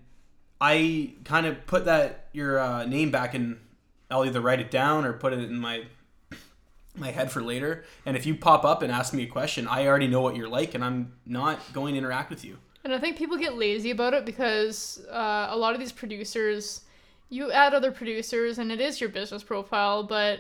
I 0.60 1.14
kind 1.24 1.46
of 1.46 1.66
put 1.66 1.86
that 1.86 2.28
your 2.34 2.60
uh, 2.60 2.86
name 2.86 3.12
back 3.12 3.34
in. 3.34 3.60
I'll 4.10 4.26
either 4.26 4.42
write 4.42 4.60
it 4.60 4.72
down 4.72 5.06
or 5.06 5.14
put 5.14 5.34
it 5.34 5.40
in 5.40 5.60
my 5.60 5.84
my 7.00 7.12
head 7.12 7.32
for 7.32 7.42
later. 7.42 7.86
And 8.06 8.18
if 8.18 8.26
you 8.26 8.36
pop 8.36 8.66
up 8.66 8.82
and 8.82 8.92
ask 8.92 9.14
me 9.14 9.24
a 9.24 9.28
question, 9.28 9.68
I 9.68 9.88
already 9.88 10.08
know 10.08 10.22
what 10.22 10.36
you're 10.36 10.50
like, 10.50 10.74
and 10.74 10.84
I'm 10.84 11.14
not 11.26 11.60
going 11.74 11.94
to 11.94 11.98
interact 11.98 12.30
with 12.30 12.44
you. 12.44 12.58
And 12.84 12.94
I 12.94 13.00
think 13.00 13.18
people 13.18 13.38
get 13.38 13.56
lazy 13.56 13.92
about 13.92 14.14
it 14.14 14.26
because 14.26 15.06
uh, 15.12 15.48
a 15.50 15.58
lot 15.58 15.74
of 15.74 15.80
these 15.80 15.92
producers, 15.92 16.82
you 17.30 17.52
add 17.52 17.74
other 17.74 17.92
producers, 17.92 18.60
and 18.60 18.72
it 18.72 18.80
is 18.80 19.02
your 19.02 19.10
business 19.10 19.44
profile, 19.44 20.04
but 20.04 20.40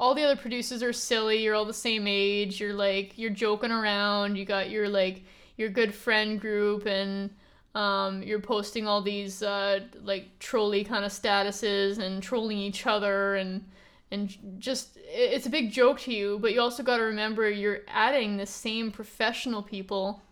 all 0.00 0.14
the 0.14 0.24
other 0.24 0.36
producers 0.36 0.82
are 0.82 0.92
silly. 0.92 1.42
You're 1.42 1.54
all 1.54 1.64
the 1.64 1.74
same 1.74 2.06
age. 2.06 2.60
You're 2.60 2.74
like 2.74 3.18
you're 3.18 3.30
joking 3.30 3.72
around. 3.72 4.36
You 4.36 4.44
got 4.44 4.70
your 4.70 4.88
like 4.88 5.24
your 5.56 5.68
good 5.68 5.94
friend 5.94 6.40
group 6.40 6.86
and 6.86 7.30
um, 7.74 8.22
you're 8.22 8.40
posting 8.40 8.86
all 8.86 9.02
these 9.02 9.42
uh, 9.42 9.80
like 10.02 10.38
trolly 10.38 10.84
kind 10.84 11.04
of 11.04 11.12
statuses 11.12 11.98
and 11.98 12.22
trolling 12.22 12.58
each 12.58 12.86
other 12.86 13.34
and 13.36 13.64
and 14.10 14.36
just 14.58 14.96
it's 15.04 15.46
a 15.46 15.50
big 15.50 15.70
joke 15.70 16.00
to 16.00 16.12
you 16.12 16.38
but 16.40 16.52
you 16.52 16.60
also 16.60 16.82
got 16.82 16.96
to 16.96 17.02
remember 17.02 17.48
you're 17.50 17.80
adding 17.88 18.36
the 18.36 18.46
same 18.46 18.90
professional 18.90 19.62
people 19.62 20.22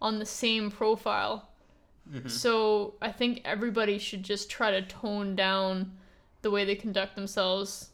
on 0.00 0.18
the 0.18 0.26
same 0.26 0.70
profile 0.70 1.48
mm-hmm. 2.10 2.28
so 2.28 2.94
i 3.02 3.10
think 3.10 3.40
everybody 3.44 3.98
should 3.98 4.22
just 4.22 4.50
try 4.50 4.70
to 4.70 4.82
tone 4.82 5.34
down 5.36 5.92
the 6.42 6.50
way 6.50 6.64
they 6.64 6.74
conduct 6.74 7.14
themselves 7.14 7.90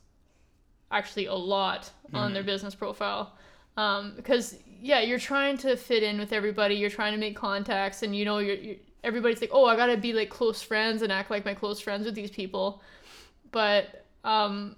actually 0.90 1.26
a 1.26 1.34
lot 1.34 1.90
mm-hmm. 2.06 2.16
on 2.16 2.32
their 2.32 2.42
mm-hmm. 2.42 2.48
business 2.48 2.74
profile 2.74 3.32
um, 3.76 4.12
because 4.16 4.58
yeah 4.80 5.00
you're 5.00 5.18
trying 5.18 5.56
to 5.56 5.76
fit 5.76 6.02
in 6.02 6.18
with 6.18 6.32
everybody 6.32 6.74
you're 6.74 6.90
trying 6.90 7.12
to 7.12 7.18
make 7.18 7.34
contacts 7.34 8.02
and 8.02 8.14
you 8.14 8.24
know 8.24 8.38
you're, 8.38 8.56
you're 8.56 8.76
everybody's 9.04 9.40
like, 9.40 9.50
oh, 9.52 9.64
I 9.64 9.76
gotta 9.76 9.96
be 9.96 10.12
like 10.12 10.30
close 10.30 10.62
friends 10.62 11.02
and 11.02 11.12
act 11.12 11.30
like 11.30 11.44
my 11.44 11.54
close 11.54 11.80
friends 11.80 12.06
with 12.06 12.14
these 12.14 12.30
people, 12.30 12.82
but 13.50 14.04
um, 14.24 14.76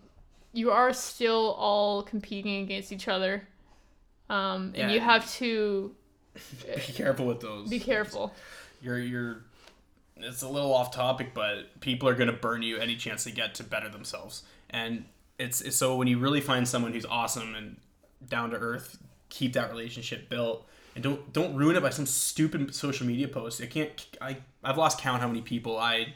you 0.54 0.70
are 0.70 0.92
still 0.92 1.52
all 1.58 2.02
competing 2.02 2.62
against 2.62 2.92
each 2.92 3.08
other, 3.08 3.46
um, 4.30 4.72
and 4.74 4.76
yeah. 4.76 4.90
you 4.90 5.00
have 5.00 5.30
to 5.34 5.94
be 6.66 6.92
careful 6.92 7.26
with 7.26 7.40
those. 7.40 7.68
Be 7.68 7.80
careful. 7.80 8.32
You're 8.80 8.98
you're. 8.98 9.42
It's 10.16 10.42
a 10.42 10.48
little 10.48 10.72
off 10.72 10.94
topic, 10.94 11.34
but 11.34 11.80
people 11.80 12.08
are 12.08 12.14
gonna 12.14 12.32
burn 12.32 12.62
you 12.62 12.78
any 12.78 12.96
chance 12.96 13.24
they 13.24 13.32
get 13.32 13.54
to 13.56 13.64
better 13.64 13.88
themselves, 13.88 14.44
and 14.70 15.04
it's, 15.38 15.60
it's 15.60 15.76
so 15.76 15.96
when 15.96 16.06
you 16.06 16.18
really 16.18 16.40
find 16.40 16.66
someone 16.66 16.92
who's 16.92 17.04
awesome 17.04 17.54
and 17.54 17.76
down 18.28 18.50
to 18.50 18.56
earth, 18.56 18.98
keep 19.28 19.52
that 19.54 19.70
relationship 19.70 20.28
built 20.28 20.66
and 20.94 21.02
don't 21.02 21.32
don't 21.32 21.54
ruin 21.54 21.76
it 21.76 21.82
by 21.82 21.90
some 21.90 22.06
stupid 22.06 22.74
social 22.74 23.06
media 23.06 23.28
post. 23.28 23.60
I 23.60 23.66
can't. 23.66 24.06
I 24.20 24.38
I've 24.62 24.78
lost 24.78 25.00
count 25.00 25.20
how 25.20 25.28
many 25.28 25.40
people 25.40 25.78
I 25.78 26.14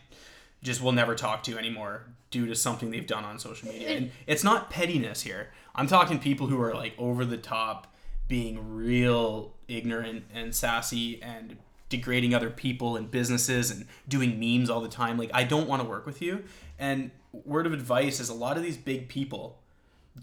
just 0.62 0.82
will 0.82 0.92
never 0.92 1.14
talk 1.14 1.42
to 1.44 1.58
anymore 1.58 2.06
due 2.30 2.46
to 2.46 2.54
something 2.54 2.90
they've 2.90 3.06
done 3.06 3.24
on 3.24 3.38
social 3.38 3.68
media. 3.68 3.88
And 3.96 4.10
it's 4.26 4.44
not 4.44 4.70
pettiness 4.70 5.22
here. 5.22 5.50
I'm 5.74 5.86
talking 5.86 6.18
people 6.18 6.48
who 6.48 6.60
are 6.60 6.74
like 6.74 6.94
over 6.98 7.24
the 7.24 7.36
top, 7.36 7.94
being 8.26 8.74
real 8.74 9.54
ignorant 9.68 10.24
and 10.34 10.54
sassy 10.54 11.22
and 11.22 11.56
degrading 11.88 12.34
other 12.34 12.50
people 12.50 12.96
and 12.96 13.10
businesses 13.10 13.70
and 13.70 13.86
doing 14.06 14.38
memes 14.38 14.68
all 14.68 14.80
the 14.80 14.88
time. 14.88 15.16
Like 15.16 15.30
I 15.32 15.44
don't 15.44 15.68
want 15.68 15.82
to 15.82 15.88
work 15.88 16.04
with 16.04 16.20
you. 16.20 16.44
And 16.78 17.10
word 17.32 17.66
of 17.66 17.72
advice 17.72 18.20
is 18.20 18.28
a 18.28 18.34
lot 18.34 18.56
of 18.56 18.62
these 18.62 18.76
big 18.76 19.08
people 19.08 19.60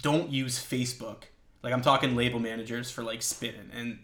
don't 0.01 0.29
use 0.29 0.59
Facebook. 0.59 1.23
Like 1.63 1.73
I'm 1.73 1.81
talking 1.81 2.15
label 2.15 2.39
managers 2.39 2.91
for 2.91 3.03
like 3.03 3.21
Spin 3.21 3.71
and 3.73 3.99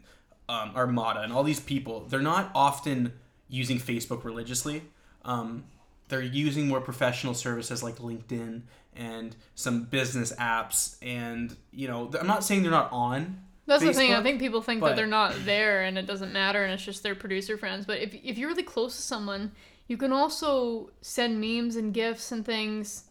um, 0.50 0.72
Armada 0.76 1.22
and 1.22 1.32
all 1.32 1.44
these 1.44 1.60
people, 1.60 2.06
they're 2.10 2.20
not 2.20 2.52
often 2.54 3.14
using 3.48 3.78
Facebook 3.78 4.24
religiously. 4.24 4.84
Um, 5.24 5.66
they're 6.12 6.22
using 6.22 6.68
more 6.68 6.82
professional 6.82 7.34
services 7.34 7.82
like 7.82 7.96
LinkedIn 7.98 8.62
and 8.96 9.36
some 9.56 9.84
business 9.86 10.34
apps. 10.34 10.98
And, 11.02 11.56
you 11.72 11.88
know, 11.88 12.12
I'm 12.20 12.28
not 12.28 12.44
saying 12.44 12.62
they're 12.62 12.72
not 12.72 12.92
on. 12.92 13.42
That's 13.66 13.82
Facebook, 13.82 13.88
the 13.88 13.94
thing. 13.94 14.14
I 14.14 14.22
think 14.22 14.40
people 14.40 14.62
think 14.62 14.82
but, 14.82 14.90
that 14.90 14.96
they're 14.98 15.08
not 15.08 15.34
there 15.46 15.84
and 15.84 15.98
it 15.98 16.06
doesn't 16.06 16.34
matter 16.34 16.64
and 16.64 16.74
it's 16.74 16.84
just 16.84 17.02
their 17.02 17.16
producer 17.16 17.58
friends. 17.58 17.86
But 17.86 18.00
if, 18.00 18.14
if 18.14 18.38
you're 18.38 18.50
really 18.50 18.62
close 18.62 18.96
to 18.98 19.02
someone, 19.02 19.54
you 19.88 19.96
can 19.96 20.12
also 20.12 20.92
send 21.02 21.40
memes 21.40 21.78
and 21.78 21.94
GIFs 21.94 22.34
and 22.34 22.46
things 22.46 23.06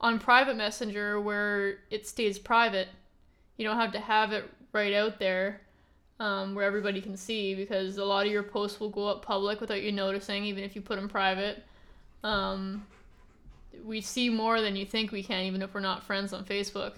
on 0.00 0.18
private 0.18 0.56
messenger 0.56 1.20
where 1.20 1.80
it 1.90 2.06
stays 2.08 2.38
private. 2.38 2.88
You 3.58 3.66
don't 3.66 3.76
have 3.76 3.92
to 3.92 4.00
have 4.00 4.32
it 4.32 4.50
right 4.72 4.94
out 4.94 5.18
there 5.18 5.60
um, 6.18 6.54
where 6.54 6.64
everybody 6.64 7.02
can 7.02 7.16
see 7.16 7.54
because 7.54 7.98
a 7.98 8.04
lot 8.04 8.24
of 8.24 8.32
your 8.32 8.42
posts 8.42 8.80
will 8.80 8.88
go 8.88 9.06
up 9.06 9.22
public 9.22 9.60
without 9.60 9.82
you 9.82 9.92
noticing, 9.92 10.44
even 10.44 10.64
if 10.64 10.74
you 10.74 10.80
put 10.80 10.96
them 10.96 11.10
private. 11.10 11.64
Um, 12.22 12.86
we 13.84 14.00
see 14.00 14.28
more 14.28 14.60
than 14.60 14.76
you 14.76 14.86
think 14.86 15.12
we 15.12 15.22
can, 15.22 15.44
even 15.44 15.62
if 15.62 15.74
we're 15.74 15.80
not 15.80 16.04
friends 16.04 16.32
on 16.32 16.44
Facebook. 16.44 16.94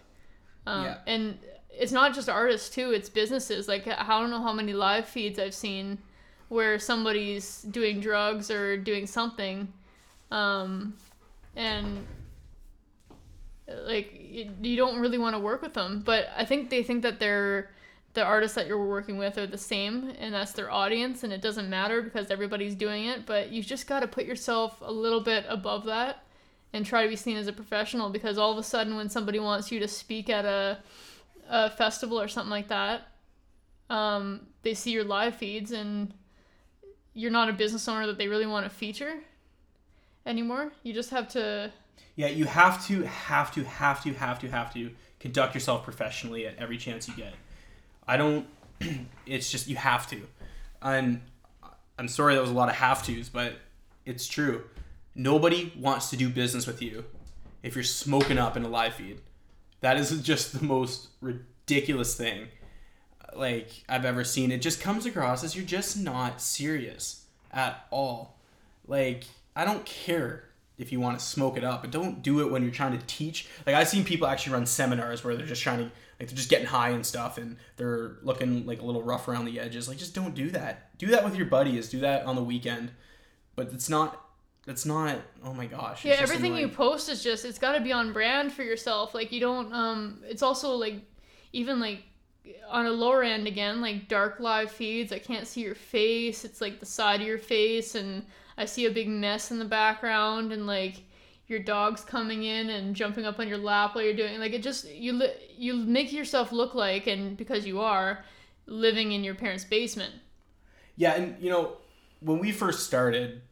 Um, 0.66 0.84
yeah. 0.84 0.98
And 1.06 1.38
it's 1.70 1.92
not 1.92 2.14
just 2.14 2.28
artists 2.28 2.68
too; 2.74 2.92
it's 2.92 3.08
businesses. 3.08 3.68
Like 3.68 3.86
I 3.86 4.20
don't 4.20 4.30
know 4.30 4.42
how 4.42 4.52
many 4.52 4.72
live 4.72 5.06
feeds 5.06 5.38
I've 5.38 5.54
seen 5.54 5.98
where 6.48 6.78
somebody's 6.78 7.62
doing 7.62 8.00
drugs 8.00 8.50
or 8.50 8.76
doing 8.76 9.06
something, 9.06 9.72
um, 10.30 10.94
and 11.56 12.06
like 13.66 14.12
you 14.60 14.76
don't 14.76 15.00
really 15.00 15.18
want 15.18 15.34
to 15.34 15.40
work 15.40 15.62
with 15.62 15.74
them. 15.74 16.02
But 16.04 16.28
I 16.36 16.44
think 16.44 16.70
they 16.70 16.82
think 16.82 17.02
that 17.02 17.18
they're 17.18 17.70
the 18.14 18.24
artists 18.24 18.54
that 18.54 18.66
you're 18.66 18.84
working 18.84 19.18
with 19.18 19.36
are 19.38 19.46
the 19.46 19.58
same 19.58 20.12
and 20.18 20.34
that's 20.34 20.52
their 20.52 20.70
audience 20.70 21.24
and 21.24 21.32
it 21.32 21.42
doesn't 21.42 21.68
matter 21.68 22.00
because 22.00 22.30
everybody's 22.30 22.74
doing 22.74 23.06
it 23.06 23.26
but 23.26 23.50
you've 23.50 23.66
just 23.66 23.86
got 23.86 24.00
to 24.00 24.08
put 24.08 24.24
yourself 24.24 24.76
a 24.80 24.92
little 24.92 25.20
bit 25.20 25.44
above 25.48 25.84
that 25.84 26.24
and 26.72 26.86
try 26.86 27.02
to 27.02 27.08
be 27.08 27.16
seen 27.16 27.36
as 27.36 27.46
a 27.46 27.52
professional 27.52 28.10
because 28.10 28.38
all 28.38 28.52
of 28.52 28.58
a 28.58 28.62
sudden 28.62 28.96
when 28.96 29.08
somebody 29.08 29.38
wants 29.38 29.70
you 29.70 29.80
to 29.80 29.88
speak 29.88 30.30
at 30.30 30.44
a, 30.44 30.78
a 31.48 31.70
festival 31.70 32.20
or 32.20 32.28
something 32.28 32.50
like 32.50 32.68
that 32.68 33.08
um, 33.90 34.46
they 34.62 34.74
see 34.74 34.90
your 34.90 35.04
live 35.04 35.34
feeds 35.34 35.72
and 35.72 36.14
you're 37.12 37.30
not 37.30 37.48
a 37.48 37.52
business 37.52 37.86
owner 37.88 38.06
that 38.06 38.18
they 38.18 38.28
really 38.28 38.46
want 38.46 38.64
to 38.64 38.70
feature 38.70 39.14
anymore. 40.26 40.72
You 40.82 40.92
just 40.92 41.10
have 41.10 41.28
to 41.30 41.72
yeah 42.16 42.28
you 42.28 42.44
have 42.44 42.84
to 42.86 43.02
have 43.02 43.52
to 43.54 43.64
have 43.64 44.02
to 44.04 44.12
have 44.12 44.38
to 44.40 44.48
have 44.48 44.72
to 44.74 44.90
conduct 45.20 45.54
yourself 45.54 45.84
professionally 45.84 46.46
at 46.46 46.56
every 46.58 46.76
chance 46.76 47.08
you 47.08 47.14
get 47.14 47.34
I 48.06 48.16
don't. 48.16 48.46
it's 49.26 49.50
just 49.50 49.68
you 49.68 49.76
have 49.76 50.08
to, 50.10 50.20
and 50.82 51.20
I'm 51.98 52.08
sorry 52.08 52.34
that 52.34 52.40
was 52.40 52.50
a 52.50 52.54
lot 52.54 52.68
of 52.68 52.76
have 52.76 53.04
tos, 53.04 53.28
but 53.28 53.54
it's 54.04 54.26
true. 54.26 54.64
Nobody 55.14 55.72
wants 55.78 56.10
to 56.10 56.16
do 56.16 56.28
business 56.28 56.66
with 56.66 56.82
you 56.82 57.04
if 57.62 57.74
you're 57.74 57.84
smoking 57.84 58.38
up 58.38 58.56
in 58.56 58.64
a 58.64 58.68
live 58.68 58.94
feed. 58.94 59.20
That 59.80 59.96
is 59.96 60.20
just 60.22 60.58
the 60.58 60.64
most 60.64 61.08
ridiculous 61.20 62.16
thing 62.16 62.48
like 63.34 63.84
I've 63.88 64.04
ever 64.04 64.24
seen. 64.24 64.52
It 64.52 64.62
just 64.62 64.80
comes 64.80 65.06
across 65.06 65.44
as 65.44 65.56
you're 65.56 65.64
just 65.64 65.98
not 65.98 66.40
serious 66.40 67.24
at 67.52 67.86
all. 67.90 68.38
Like 68.86 69.24
I 69.56 69.64
don't 69.64 69.84
care 69.84 70.44
if 70.76 70.90
you 70.90 71.00
want 71.00 71.18
to 71.18 71.24
smoke 71.24 71.56
it 71.56 71.64
up, 71.64 71.82
but 71.82 71.90
don't 71.90 72.22
do 72.22 72.40
it 72.40 72.50
when 72.50 72.62
you're 72.62 72.72
trying 72.72 72.98
to 72.98 73.06
teach. 73.06 73.48
Like 73.66 73.76
I've 73.76 73.88
seen 73.88 74.04
people 74.04 74.26
actually 74.26 74.54
run 74.54 74.66
seminars 74.66 75.22
where 75.22 75.36
they're 75.36 75.46
just 75.46 75.62
trying 75.62 75.78
to 75.78 75.84
like 75.84 76.28
they're 76.28 76.36
just 76.36 76.50
getting 76.50 76.66
high 76.66 76.90
and 76.90 77.04
stuff 77.04 77.38
and 77.38 77.56
they're 77.76 78.16
looking 78.22 78.66
like 78.66 78.80
a 78.80 78.84
little 78.84 79.02
rough 79.02 79.28
around 79.28 79.44
the 79.44 79.60
edges. 79.60 79.88
Like 79.88 79.98
just 79.98 80.14
don't 80.14 80.34
do 80.34 80.50
that. 80.50 80.96
Do 80.98 81.06
that 81.08 81.24
with 81.24 81.36
your 81.36 81.46
buddies. 81.46 81.88
Do 81.88 82.00
that 82.00 82.24
on 82.26 82.36
the 82.36 82.42
weekend. 82.42 82.90
But 83.56 83.72
it's 83.72 83.88
not 83.88 84.20
it's 84.66 84.84
not 84.84 85.18
oh 85.44 85.54
my 85.54 85.66
gosh. 85.66 86.04
Yeah, 86.04 86.14
everything 86.18 86.56
you 86.56 86.68
post 86.68 87.08
is 87.08 87.22
just 87.22 87.44
it's 87.44 87.58
got 87.58 87.72
to 87.72 87.80
be 87.80 87.92
on 87.92 88.12
brand 88.12 88.52
for 88.52 88.62
yourself. 88.62 89.14
Like 89.14 89.30
you 89.30 89.40
don't 89.40 89.72
um 89.72 90.22
it's 90.24 90.42
also 90.42 90.74
like 90.74 90.96
even 91.52 91.78
like 91.78 92.02
on 92.68 92.86
a 92.86 92.90
lower 92.90 93.22
end 93.22 93.46
again, 93.46 93.80
like 93.80 94.08
dark 94.08 94.40
live 94.40 94.70
feeds, 94.70 95.12
I 95.12 95.18
can't 95.18 95.46
see 95.46 95.60
your 95.60 95.74
face. 95.74 96.44
It's 96.44 96.60
like 96.60 96.80
the 96.80 96.86
side 96.86 97.20
of 97.20 97.26
your 97.26 97.38
face 97.38 97.94
and 97.94 98.24
I 98.56 98.64
see 98.66 98.86
a 98.86 98.90
big 98.90 99.08
mess 99.08 99.50
in 99.50 99.58
the 99.58 99.64
background 99.64 100.52
and 100.52 100.66
like 100.66 101.02
your 101.46 101.58
dog's 101.58 102.02
coming 102.02 102.44
in 102.44 102.70
and 102.70 102.94
jumping 102.94 103.26
up 103.26 103.38
on 103.38 103.48
your 103.48 103.58
lap 103.58 103.94
while 103.94 104.04
you're 104.04 104.14
doing 104.14 104.38
like 104.40 104.52
it 104.52 104.62
just 104.62 104.88
you 104.88 105.22
you 105.56 105.74
make 105.74 106.12
yourself 106.12 106.52
look 106.52 106.74
like 106.74 107.06
and 107.06 107.36
because 107.36 107.66
you 107.66 107.80
are 107.80 108.24
living 108.66 109.12
in 109.12 109.24
your 109.24 109.34
parents' 109.34 109.64
basement. 109.64 110.14
Yeah, 110.96 111.14
and 111.14 111.42
you 111.42 111.50
know, 111.50 111.76
when 112.20 112.38
we 112.38 112.52
first 112.52 112.86
started 112.86 113.42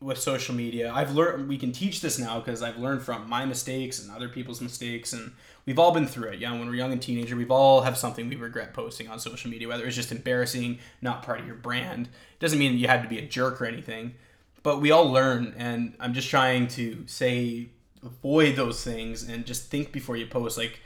with 0.00 0.18
social 0.18 0.54
media, 0.54 0.90
I've 0.92 1.14
learned 1.14 1.48
we 1.48 1.58
can 1.58 1.72
teach 1.72 2.00
this 2.00 2.18
now 2.18 2.38
because 2.38 2.62
I've 2.62 2.78
learned 2.78 3.02
from 3.02 3.28
my 3.28 3.44
mistakes 3.44 4.02
and 4.02 4.10
other 4.10 4.28
people's 4.28 4.60
mistakes, 4.60 5.12
and 5.12 5.32
we've 5.66 5.78
all 5.78 5.92
been 5.92 6.06
through 6.06 6.30
it. 6.30 6.38
Yeah, 6.38 6.52
when 6.52 6.66
we're 6.66 6.74
young 6.74 6.92
and 6.92 7.02
teenager, 7.02 7.36
we've 7.36 7.50
all 7.50 7.82
have 7.82 7.98
something 7.98 8.28
we 8.28 8.36
regret 8.36 8.72
posting 8.72 9.08
on 9.08 9.18
social 9.18 9.50
media, 9.50 9.68
whether 9.68 9.84
it's 9.84 9.96
just 9.96 10.10
embarrassing, 10.10 10.78
not 11.02 11.22
part 11.22 11.40
of 11.40 11.46
your 11.46 11.56
brand. 11.56 12.06
It 12.06 12.40
doesn't 12.40 12.58
mean 12.58 12.78
you 12.78 12.86
had 12.86 13.02
to 13.02 13.08
be 13.08 13.18
a 13.18 13.26
jerk 13.26 13.60
or 13.60 13.66
anything, 13.66 14.14
but 14.62 14.80
we 14.80 14.90
all 14.90 15.10
learn, 15.10 15.54
and 15.58 15.94
I'm 16.00 16.14
just 16.14 16.30
trying 16.30 16.68
to 16.68 17.04
say 17.06 17.68
avoid 18.02 18.56
those 18.56 18.82
things 18.82 19.28
and 19.28 19.44
just 19.44 19.70
think 19.70 19.92
before 19.92 20.16
you 20.16 20.26
post. 20.26 20.56
Like, 20.56 20.80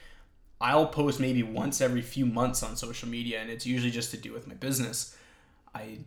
I'll 0.60 0.86
post 0.86 1.20
maybe 1.20 1.42
once 1.44 1.80
every 1.80 2.02
few 2.02 2.26
months 2.26 2.64
on 2.64 2.74
social 2.74 3.08
media, 3.08 3.40
and 3.40 3.50
it's 3.50 3.64
usually 3.66 3.92
just 3.92 4.10
to 4.10 4.16
do 4.16 4.32
with 4.32 4.48
my 4.48 4.54
business. 4.54 5.16
I, 5.72 5.98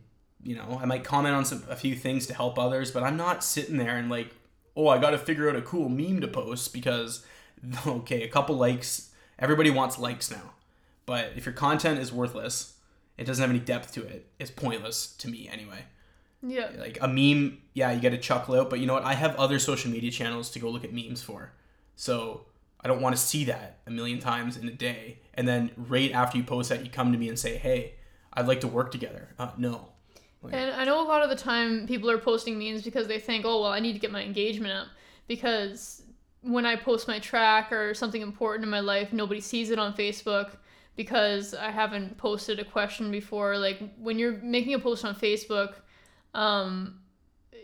you 0.43 0.55
know, 0.55 0.79
I 0.81 0.85
might 0.85 1.03
comment 1.03 1.35
on 1.35 1.45
some, 1.45 1.63
a 1.69 1.75
few 1.75 1.95
things 1.95 2.27
to 2.27 2.33
help 2.33 2.57
others, 2.57 2.91
but 2.91 3.03
I'm 3.03 3.17
not 3.17 3.43
sitting 3.43 3.77
there 3.77 3.97
and 3.97 4.09
like, 4.09 4.33
oh, 4.75 4.87
I 4.87 4.99
got 4.99 5.11
to 5.11 5.17
figure 5.17 5.49
out 5.49 5.55
a 5.55 5.61
cool 5.61 5.89
meme 5.89 6.21
to 6.21 6.27
post 6.27 6.73
because, 6.73 7.25
okay, 7.87 8.23
a 8.23 8.29
couple 8.29 8.55
likes, 8.55 9.11
everybody 9.39 9.69
wants 9.69 9.97
likes 9.97 10.31
now. 10.31 10.53
But 11.05 11.31
if 11.35 11.45
your 11.45 11.53
content 11.53 11.99
is 11.99 12.11
worthless, 12.11 12.73
it 13.17 13.25
doesn't 13.25 13.41
have 13.41 13.49
any 13.49 13.59
depth 13.59 13.93
to 13.93 14.03
it, 14.03 14.27
it's 14.39 14.51
pointless 14.51 15.15
to 15.17 15.27
me 15.27 15.49
anyway. 15.51 15.85
Yeah. 16.43 16.69
Like 16.77 16.99
a 17.01 17.07
meme, 17.07 17.59
yeah, 17.73 17.91
you 17.91 17.99
get 17.99 18.13
a 18.13 18.17
chuckle 18.17 18.55
out, 18.55 18.69
but 18.69 18.79
you 18.79 18.85
know 18.85 18.93
what? 18.93 19.03
I 19.03 19.15
have 19.15 19.35
other 19.37 19.57
social 19.57 19.91
media 19.91 20.11
channels 20.11 20.51
to 20.51 20.59
go 20.59 20.69
look 20.69 20.83
at 20.83 20.93
memes 20.93 21.23
for. 21.23 21.51
So 21.95 22.45
I 22.79 22.87
don't 22.87 23.01
want 23.01 23.15
to 23.15 23.21
see 23.21 23.45
that 23.45 23.79
a 23.87 23.91
million 23.91 24.19
times 24.19 24.55
in 24.55 24.67
a 24.67 24.71
day. 24.71 25.19
And 25.33 25.47
then 25.47 25.71
right 25.75 26.11
after 26.11 26.37
you 26.37 26.43
post 26.43 26.69
that, 26.69 26.83
you 26.83 26.91
come 26.91 27.11
to 27.11 27.17
me 27.17 27.27
and 27.27 27.39
say, 27.39 27.57
hey, 27.57 27.95
I'd 28.33 28.47
like 28.47 28.61
to 28.61 28.67
work 28.67 28.91
together. 28.91 29.29
Uh, 29.39 29.49
no. 29.57 29.89
And 30.53 30.71
I 30.71 30.85
know 30.85 31.01
a 31.01 31.07
lot 31.07 31.23
of 31.23 31.29
the 31.29 31.35
time 31.35 31.87
people 31.87 32.09
are 32.09 32.17
posting 32.17 32.57
memes 32.57 32.83
because 32.83 33.07
they 33.07 33.19
think, 33.19 33.45
oh, 33.45 33.61
well, 33.61 33.71
I 33.71 33.79
need 33.79 33.93
to 33.93 33.99
get 33.99 34.11
my 34.11 34.23
engagement 34.23 34.73
up. 34.73 34.87
Because 35.27 36.03
when 36.41 36.65
I 36.65 36.75
post 36.75 37.07
my 37.07 37.19
track 37.19 37.71
or 37.71 37.93
something 37.93 38.21
important 38.21 38.63
in 38.63 38.69
my 38.69 38.79
life, 38.79 39.11
nobody 39.11 39.41
sees 39.41 39.69
it 39.69 39.79
on 39.79 39.93
Facebook 39.93 40.57
because 40.95 41.53
I 41.53 41.69
haven't 41.69 42.17
posted 42.17 42.59
a 42.59 42.65
question 42.65 43.11
before. 43.11 43.57
Like 43.57 43.81
when 43.97 44.17
you're 44.17 44.37
making 44.37 44.73
a 44.73 44.79
post 44.79 45.05
on 45.05 45.15
Facebook, 45.15 45.75
um, 46.33 46.99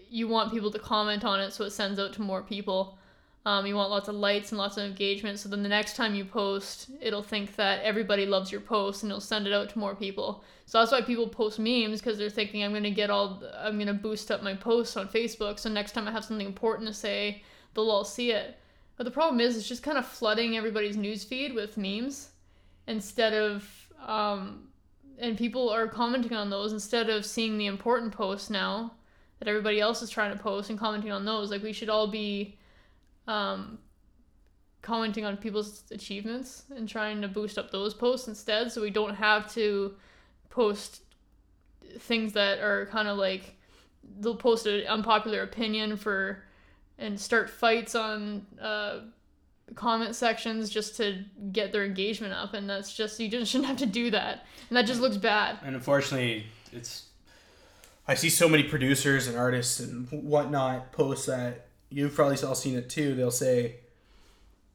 you 0.10 0.28
want 0.28 0.52
people 0.52 0.72
to 0.72 0.80
comment 0.80 1.26
on 1.26 1.40
it 1.40 1.52
so 1.52 1.64
it 1.64 1.72
sends 1.72 2.00
out 2.00 2.14
to 2.14 2.22
more 2.22 2.44
people. 2.44 2.98
Um, 3.46 3.66
you 3.66 3.76
want 3.76 3.90
lots 3.90 4.08
of 4.08 4.16
likes 4.16 4.52
and 4.52 4.58
lots 4.58 4.78
of 4.78 4.86
engagement. 4.86 5.38
So 5.38 5.50
then 5.50 5.64
the 5.64 5.70
next 5.70 5.98
time 5.98 6.16
you 6.16 6.24
post, 6.24 6.90
it'll 7.02 7.22
think 7.22 7.56
that 7.58 7.84
everybody 7.84 8.26
loves 8.26 8.52
your 8.52 8.62
post 8.62 9.04
and 9.04 9.12
it'll 9.12 9.20
send 9.20 9.48
it 9.48 9.54
out 9.54 9.70
to 9.72 9.80
more 9.80 9.96
people. 9.96 10.44
So 10.66 10.80
that's 10.80 10.94
why 10.94 11.02
people 11.02 11.28
post 11.28 11.60
memes 11.60 12.00
because 12.00 12.18
they're 12.18 12.30
thinking 12.30 12.64
I'm 12.64 12.74
gonna 12.74 12.90
get 12.90 13.10
all 13.10 13.44
I'm 13.58 13.78
gonna 13.78 13.94
boost 13.94 14.32
up 14.32 14.44
my 14.44 14.54
posts 14.54 14.96
on 14.96 15.10
Facebook. 15.10 15.60
So 15.60 15.70
next 15.70 15.92
time 15.92 16.08
I 16.08 16.12
have 16.12 16.24
something 16.24 16.48
important 16.48 16.88
to 16.88 16.94
say, 16.94 17.44
they'll 17.74 17.92
all 17.92 18.06
see 18.06 18.32
it. 18.32 18.58
But 18.96 19.04
the 19.04 19.12
problem 19.12 19.42
is, 19.42 19.58
it's 19.58 19.68
just 19.68 19.84
kind 19.84 19.98
of 19.98 20.06
flooding 20.06 20.56
everybody's 20.56 20.96
newsfeed 20.96 21.54
with 21.54 21.78
memes 21.78 22.30
instead 22.88 23.34
of 23.34 23.68
um, 24.06 24.70
and 25.18 25.38
people 25.38 25.70
are 25.70 25.88
commenting 25.88 26.34
on 26.34 26.50
those 26.50 26.72
instead 26.72 27.10
of 27.10 27.26
seeing 27.26 27.58
the 27.58 27.66
important 27.66 28.14
posts 28.14 28.50
now 28.50 28.94
that 29.40 29.48
everybody 29.48 29.80
else 29.80 30.02
is 30.02 30.10
trying 30.10 30.32
to 30.32 30.42
post 30.42 30.70
and 30.70 30.80
commenting 30.80 31.12
on 31.12 31.26
those. 31.26 31.52
Like 31.52 31.62
we 31.62 31.74
should 31.74 31.90
all 31.90 32.08
be 32.08 32.58
um, 33.28 33.78
commenting 34.82 35.26
on 35.26 35.38
people's 35.38 35.84
achievements 35.92 36.64
and 36.76 36.88
trying 36.88 37.22
to 37.22 37.28
boost 37.28 37.58
up 37.58 37.72
those 37.72 37.94
posts 37.94 38.28
instead, 38.28 38.72
so 38.72 38.82
we 38.82 38.90
don't 38.90 39.16
have 39.16 39.52
to 39.54 39.96
post 40.50 41.02
things 42.00 42.34
that 42.34 42.60
are 42.60 42.86
kind 42.88 43.08
of 43.08 43.18
like 43.18 43.56
they'll 44.20 44.36
post 44.36 44.66
an 44.68 44.86
unpopular 44.88 45.42
opinion 45.42 45.96
for 45.96 46.44
and 46.98 47.20
start 47.20 47.50
fights 47.50 47.96
on 47.96 48.46
uh, 48.62 49.00
comment 49.76 50.16
sections 50.16 50.70
just 50.70 50.96
to 50.98 51.24
get 51.52 51.72
their 51.72 51.84
engagement 51.84 52.34
up 52.34 52.54
and 52.54 52.70
that's 52.70 52.96
just 52.96 53.20
you 53.20 53.28
just 53.30 53.52
shouldn't 53.52 53.68
have 53.68 53.78
to 53.78 53.86
do 53.86 54.12
that 54.12 54.46
and 54.70 54.78
that 54.78 54.86
just 54.86 55.02
looks 55.02 55.18
bad 55.18 55.58
And 55.64 55.76
unfortunately, 55.76 56.46
it's. 56.72 57.06
I 58.08 58.16
see 58.16 58.30
so 58.30 58.50
many 58.50 58.64
producers 58.64 59.28
and 59.28 59.38
artists 59.38 59.80
and 59.80 60.08
whatnot 60.12 60.92
post 60.92 61.26
that. 61.28 61.68
You've 61.94 62.16
probably 62.16 62.38
all 62.44 62.56
seen 62.56 62.76
it 62.76 62.90
too. 62.90 63.14
They'll 63.14 63.30
say, 63.30 63.76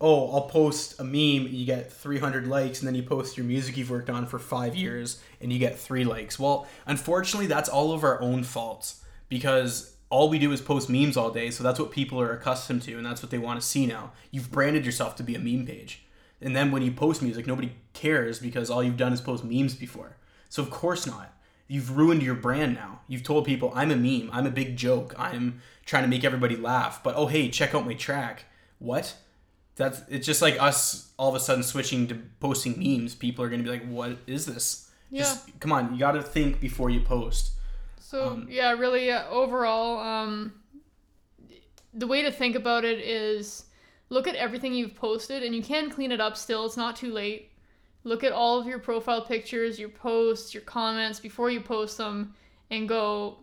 Oh, 0.00 0.30
I'll 0.30 0.42
post 0.42 1.00
a 1.00 1.04
meme, 1.04 1.48
you 1.52 1.66
get 1.66 1.92
300 1.92 2.46
likes, 2.46 2.78
and 2.78 2.86
then 2.86 2.94
you 2.94 3.02
post 3.02 3.36
your 3.36 3.44
music 3.44 3.76
you've 3.76 3.90
worked 3.90 4.08
on 4.08 4.26
for 4.26 4.38
five 4.38 4.74
mm-hmm. 4.74 4.82
years, 4.82 5.20
and 5.40 5.52
you 5.52 5.58
get 5.58 5.76
three 5.76 6.04
likes. 6.04 6.38
Well, 6.38 6.68
unfortunately, 6.86 7.48
that's 7.48 7.68
all 7.68 7.92
of 7.92 8.04
our 8.04 8.20
own 8.22 8.44
faults 8.44 9.02
because 9.28 9.96
all 10.08 10.28
we 10.28 10.38
do 10.38 10.52
is 10.52 10.60
post 10.60 10.88
memes 10.88 11.16
all 11.16 11.32
day, 11.32 11.50
so 11.50 11.64
that's 11.64 11.80
what 11.80 11.90
people 11.90 12.20
are 12.20 12.32
accustomed 12.32 12.82
to, 12.82 12.96
and 12.96 13.04
that's 13.04 13.20
what 13.20 13.32
they 13.32 13.38
want 13.38 13.60
to 13.60 13.66
see 13.66 13.86
now. 13.86 14.12
You've 14.30 14.52
branded 14.52 14.86
yourself 14.86 15.16
to 15.16 15.24
be 15.24 15.34
a 15.34 15.40
meme 15.40 15.66
page. 15.66 16.04
And 16.40 16.54
then 16.54 16.70
when 16.70 16.82
you 16.82 16.92
post 16.92 17.20
music, 17.20 17.48
nobody 17.48 17.72
cares 17.94 18.38
because 18.38 18.70
all 18.70 18.84
you've 18.84 18.96
done 18.96 19.12
is 19.12 19.20
post 19.20 19.42
memes 19.42 19.74
before. 19.74 20.16
So, 20.48 20.62
of 20.62 20.70
course 20.70 21.04
not. 21.04 21.34
You've 21.68 21.96
ruined 21.96 22.22
your 22.22 22.34
brand 22.34 22.74
now. 22.74 23.00
You've 23.08 23.22
told 23.22 23.44
people, 23.44 23.72
I'm 23.74 23.90
a 23.90 23.96
meme, 23.96 24.30
I'm 24.32 24.46
a 24.46 24.50
big 24.50 24.76
joke, 24.76 25.14
I'm 25.18 25.60
trying 25.84 26.02
to 26.02 26.08
make 26.08 26.24
everybody 26.24 26.56
laugh, 26.56 27.02
but 27.02 27.14
oh, 27.14 27.26
hey, 27.26 27.50
check 27.50 27.74
out 27.74 27.86
my 27.86 27.94
track. 27.94 28.44
What? 28.78 29.14
That's 29.76 30.02
it's 30.08 30.26
just 30.26 30.42
like 30.42 30.60
us 30.60 31.12
all 31.18 31.28
of 31.28 31.34
a 31.36 31.40
sudden 31.40 31.62
switching 31.62 32.08
to 32.08 32.18
posting 32.40 32.78
memes. 32.78 33.14
People 33.14 33.44
are 33.44 33.48
gonna 33.48 33.62
be 33.62 33.70
like, 33.70 33.86
"What 33.86 34.18
is 34.26 34.44
this?" 34.44 34.90
Just 35.12 35.60
come 35.60 35.72
on, 35.72 35.92
you 35.92 36.00
got 36.00 36.12
to 36.12 36.22
think 36.22 36.60
before 36.60 36.90
you 36.90 37.00
post. 37.00 37.52
So 38.00 38.30
Um, 38.30 38.48
yeah, 38.50 38.72
really 38.72 39.10
uh, 39.10 39.28
overall, 39.28 39.98
um, 40.00 40.52
the 41.94 42.06
way 42.08 42.22
to 42.22 42.32
think 42.32 42.56
about 42.56 42.84
it 42.84 42.98
is 42.98 43.66
look 44.08 44.26
at 44.26 44.34
everything 44.34 44.74
you've 44.74 44.94
posted, 44.96 45.42
and 45.44 45.54
you 45.54 45.62
can 45.62 45.90
clean 45.90 46.10
it 46.10 46.20
up 46.20 46.36
still. 46.36 46.66
It's 46.66 46.76
not 46.76 46.96
too 46.96 47.12
late. 47.12 47.52
Look 48.04 48.24
at 48.24 48.32
all 48.32 48.58
of 48.58 48.66
your 48.66 48.78
profile 48.78 49.22
pictures, 49.22 49.78
your 49.78 49.88
posts, 49.88 50.54
your 50.54 50.62
comments 50.62 51.20
before 51.20 51.50
you 51.50 51.60
post 51.60 51.98
them, 51.98 52.34
and 52.70 52.88
go. 52.88 53.38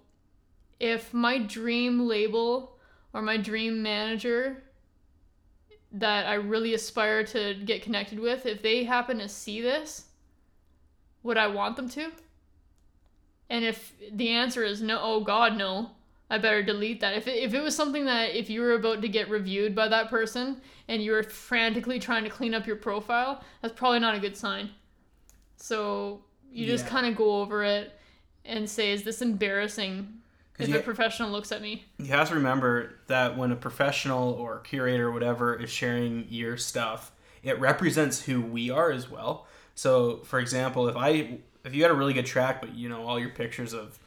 If 0.79 1.13
my 1.13 1.37
dream 1.37 2.07
label 2.07 2.77
or 3.13 3.21
my 3.21 3.37
dream 3.37 3.81
manager 3.81 4.63
that 5.91 6.25
I 6.25 6.33
really 6.33 6.73
aspire 6.73 7.23
to 7.27 7.53
get 7.53 7.81
connected 7.81 8.19
with, 8.19 8.45
if 8.45 8.61
they 8.61 8.83
happen 8.83 9.19
to 9.19 9.29
see 9.29 9.61
this, 9.61 10.05
would 11.23 11.37
I 11.37 11.47
want 11.47 11.75
them 11.75 11.89
to? 11.89 12.11
And 13.49 13.63
if 13.63 13.93
the 14.11 14.29
answer 14.29 14.63
is 14.63 14.81
no, 14.81 14.99
oh 15.01 15.21
God, 15.21 15.57
no, 15.57 15.91
I 16.29 16.38
better 16.39 16.63
delete 16.63 17.01
that. 17.01 17.15
If 17.15 17.27
it, 17.27 17.35
if 17.43 17.53
it 17.53 17.61
was 17.61 17.75
something 17.75 18.05
that 18.05 18.35
if 18.35 18.49
you 18.49 18.61
were 18.61 18.73
about 18.73 19.01
to 19.03 19.07
get 19.07 19.29
reviewed 19.29 19.75
by 19.75 19.88
that 19.89 20.09
person 20.09 20.59
and 20.88 21.03
you 21.03 21.11
were 21.11 21.23
frantically 21.23 21.99
trying 21.99 22.23
to 22.23 22.29
clean 22.29 22.53
up 22.55 22.65
your 22.65 22.77
profile, 22.77 23.43
that's 23.61 23.73
probably 23.75 23.99
not 23.99 24.15
a 24.15 24.19
good 24.19 24.35
sign. 24.35 24.71
So 25.57 26.21
you 26.51 26.65
just 26.65 26.85
Yeah. 26.85 26.91
kind 26.91 27.05
of 27.05 27.15
go 27.15 27.41
over 27.41 27.63
it 27.63 27.93
and 28.43 28.69
say, 28.69 28.91
is 28.91 29.03
this 29.03 29.21
embarrassing?" 29.21 30.21
If 30.57 30.69
you- 30.69 30.77
a 30.79 30.81
professional 30.81 31.31
looks 31.31 31.51
at 31.51 31.61
me. 31.61 31.83
You 31.97 32.05
have 32.07 32.29
to 32.29 32.35
remember 32.35 32.93
that 33.07 33.38
when 33.38 33.51
a 33.51 33.55
professional 33.57 34.29
or 34.33 34.59
curator 34.59 35.07
or 35.09 35.11
whatever 35.11 35.53
is 35.53 35.69
sharing 35.69 36.27
your 36.29 36.55
stuff, 36.55 37.11
it 37.43 37.59
represents 37.59 38.23
who 38.23 38.41
we 38.41 38.69
are 38.69 38.89
as 38.89 39.09
well. 39.09 39.47
So, 39.75 40.17
for 40.23 40.39
example, 40.39 40.88
if 40.88 40.95
I 40.95 41.39
if 41.65 41.73
you 41.73 41.81
had 41.81 41.91
a 41.91 41.95
really 41.95 42.13
good 42.13 42.27
track, 42.27 42.61
but 42.61 42.73
you 42.75 42.88
know 42.88 43.05
all 43.07 43.19
your 43.19 43.31
pictures 43.31 43.73
of 43.73 43.99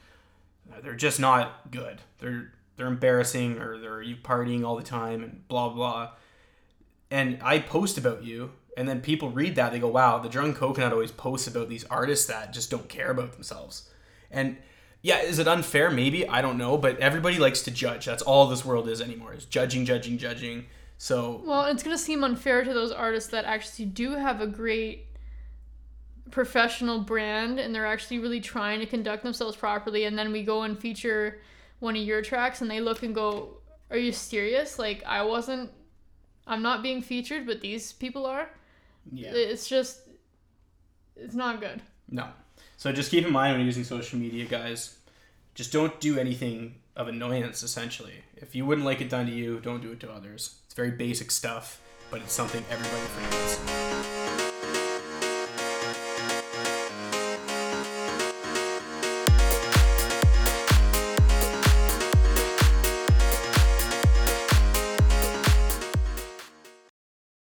they're 0.83 0.95
just 0.95 1.21
not 1.21 1.71
good. 1.71 2.01
They're 2.19 2.53
they're 2.77 2.87
embarrassing 2.87 3.59
or 3.59 3.79
they're 3.79 4.03
you 4.03 4.17
partying 4.17 4.65
all 4.65 4.77
the 4.77 4.83
time 4.83 5.23
and 5.23 5.47
blah 5.49 5.69
blah. 5.69 6.13
And 7.11 7.39
I 7.43 7.59
post 7.59 7.97
about 7.97 8.23
you, 8.23 8.53
and 8.77 8.89
then 8.89 9.01
people 9.01 9.31
read 9.31 9.57
that 9.57 9.73
they 9.73 9.79
go, 9.79 9.89
"Wow, 9.89 10.19
the 10.19 10.29
drunk 10.29 10.57
coconut 10.57 10.93
always 10.93 11.11
posts 11.11 11.47
about 11.49 11.69
these 11.69 11.85
artists 11.85 12.27
that 12.27 12.53
just 12.53 12.71
don't 12.71 12.89
care 12.89 13.11
about 13.11 13.33
themselves." 13.33 13.91
And 14.31 14.59
yeah, 15.03 15.21
is 15.21 15.39
it 15.39 15.49
unfair? 15.49 15.91
Maybe 15.91 16.29
I 16.29 16.43
don't 16.43 16.59
know, 16.59 16.77
but 16.77 16.99
everybody 16.99 17.39
likes 17.39 17.63
to 17.63 17.71
judge. 17.71 18.07
That's 18.07 18.23
all 18.23 18.47
this 18.47 18.65
world 18.65 18.89
is 18.89 19.01
anymore. 19.01 19.33
Is 19.35 19.45
judging, 19.45 19.85
judging, 19.85 20.19
judging. 20.19 20.67
So 20.99 21.43
Well, 21.47 21.65
it's 21.67 21.83
gonna 21.83 21.97
seem 21.99 22.25
unfair 22.25 22.65
to 22.65 22.75
those 22.75 22.91
artists 22.93 23.31
that 23.31 23.45
actually 23.45 23.87
do 23.87 24.17
have 24.17 24.41
a 24.41 24.47
great 24.47 25.08
professional 26.31 27.01
brand 27.01 27.59
and 27.59 27.75
they're 27.75 27.87
actually 27.87 28.19
really 28.19 28.41
trying 28.41 28.81
to 28.81 28.87
conduct 28.87 29.23
themselves 29.23 29.57
properly 29.57 30.05
and 30.05 30.19
then 30.19 30.33
we 30.33 30.43
go 30.43 30.63
and 30.63 30.79
feature 30.79 31.41
one 31.81 31.97
of 31.97 32.03
your 32.03 32.23
tracks 32.23 32.61
and 32.61 32.71
they 32.71 32.81
look 32.81 33.03
and 33.03 33.15
go 33.15 33.57
are 33.91 33.97
you 33.97 34.13
serious 34.13 34.79
like 34.79 35.03
i 35.05 35.23
wasn't 35.23 35.71
i'm 36.47 36.63
not 36.63 36.83
being 36.83 37.01
featured 37.01 37.47
but 37.47 37.61
these 37.61 37.93
people 37.93 38.27
are 38.27 38.51
yeah, 39.13 39.31
it's 39.33 39.69
just 39.69 40.01
it's 41.17 41.35
not 41.35 41.61
good 41.61 41.81
no. 42.11 42.29
So 42.77 42.93
just 42.93 43.11
keep 43.11 43.27
in 43.27 43.33
mind 43.33 43.57
when 43.57 43.67
using 43.67 43.85
social 43.85 44.19
media, 44.19 44.45
guys. 44.45 44.97
Just 45.55 45.73
don't 45.73 45.99
do 46.01 46.19
anything 46.19 46.77
of 46.97 47.09
annoyance. 47.09 47.63
Essentially, 47.63 48.23
if 48.37 48.55
you 48.55 48.65
wouldn't 48.65 48.87
like 48.87 49.01
it 49.01 49.11
done 49.11 49.27
to 49.27 49.33
you, 49.33 49.61
don't 49.61 49.83
do 49.83 49.93
it 49.93 50.01
to 50.01 50.11
others. 50.11 50.61
It's 50.67 50.75
very 50.75 50.93
basic 50.93 51.31
stuff, 51.31 51.81
but 52.11 52.21
it's 52.21 52.33
something 52.33 52.65
everybody 52.71 53.07
forgets. 53.07 54.48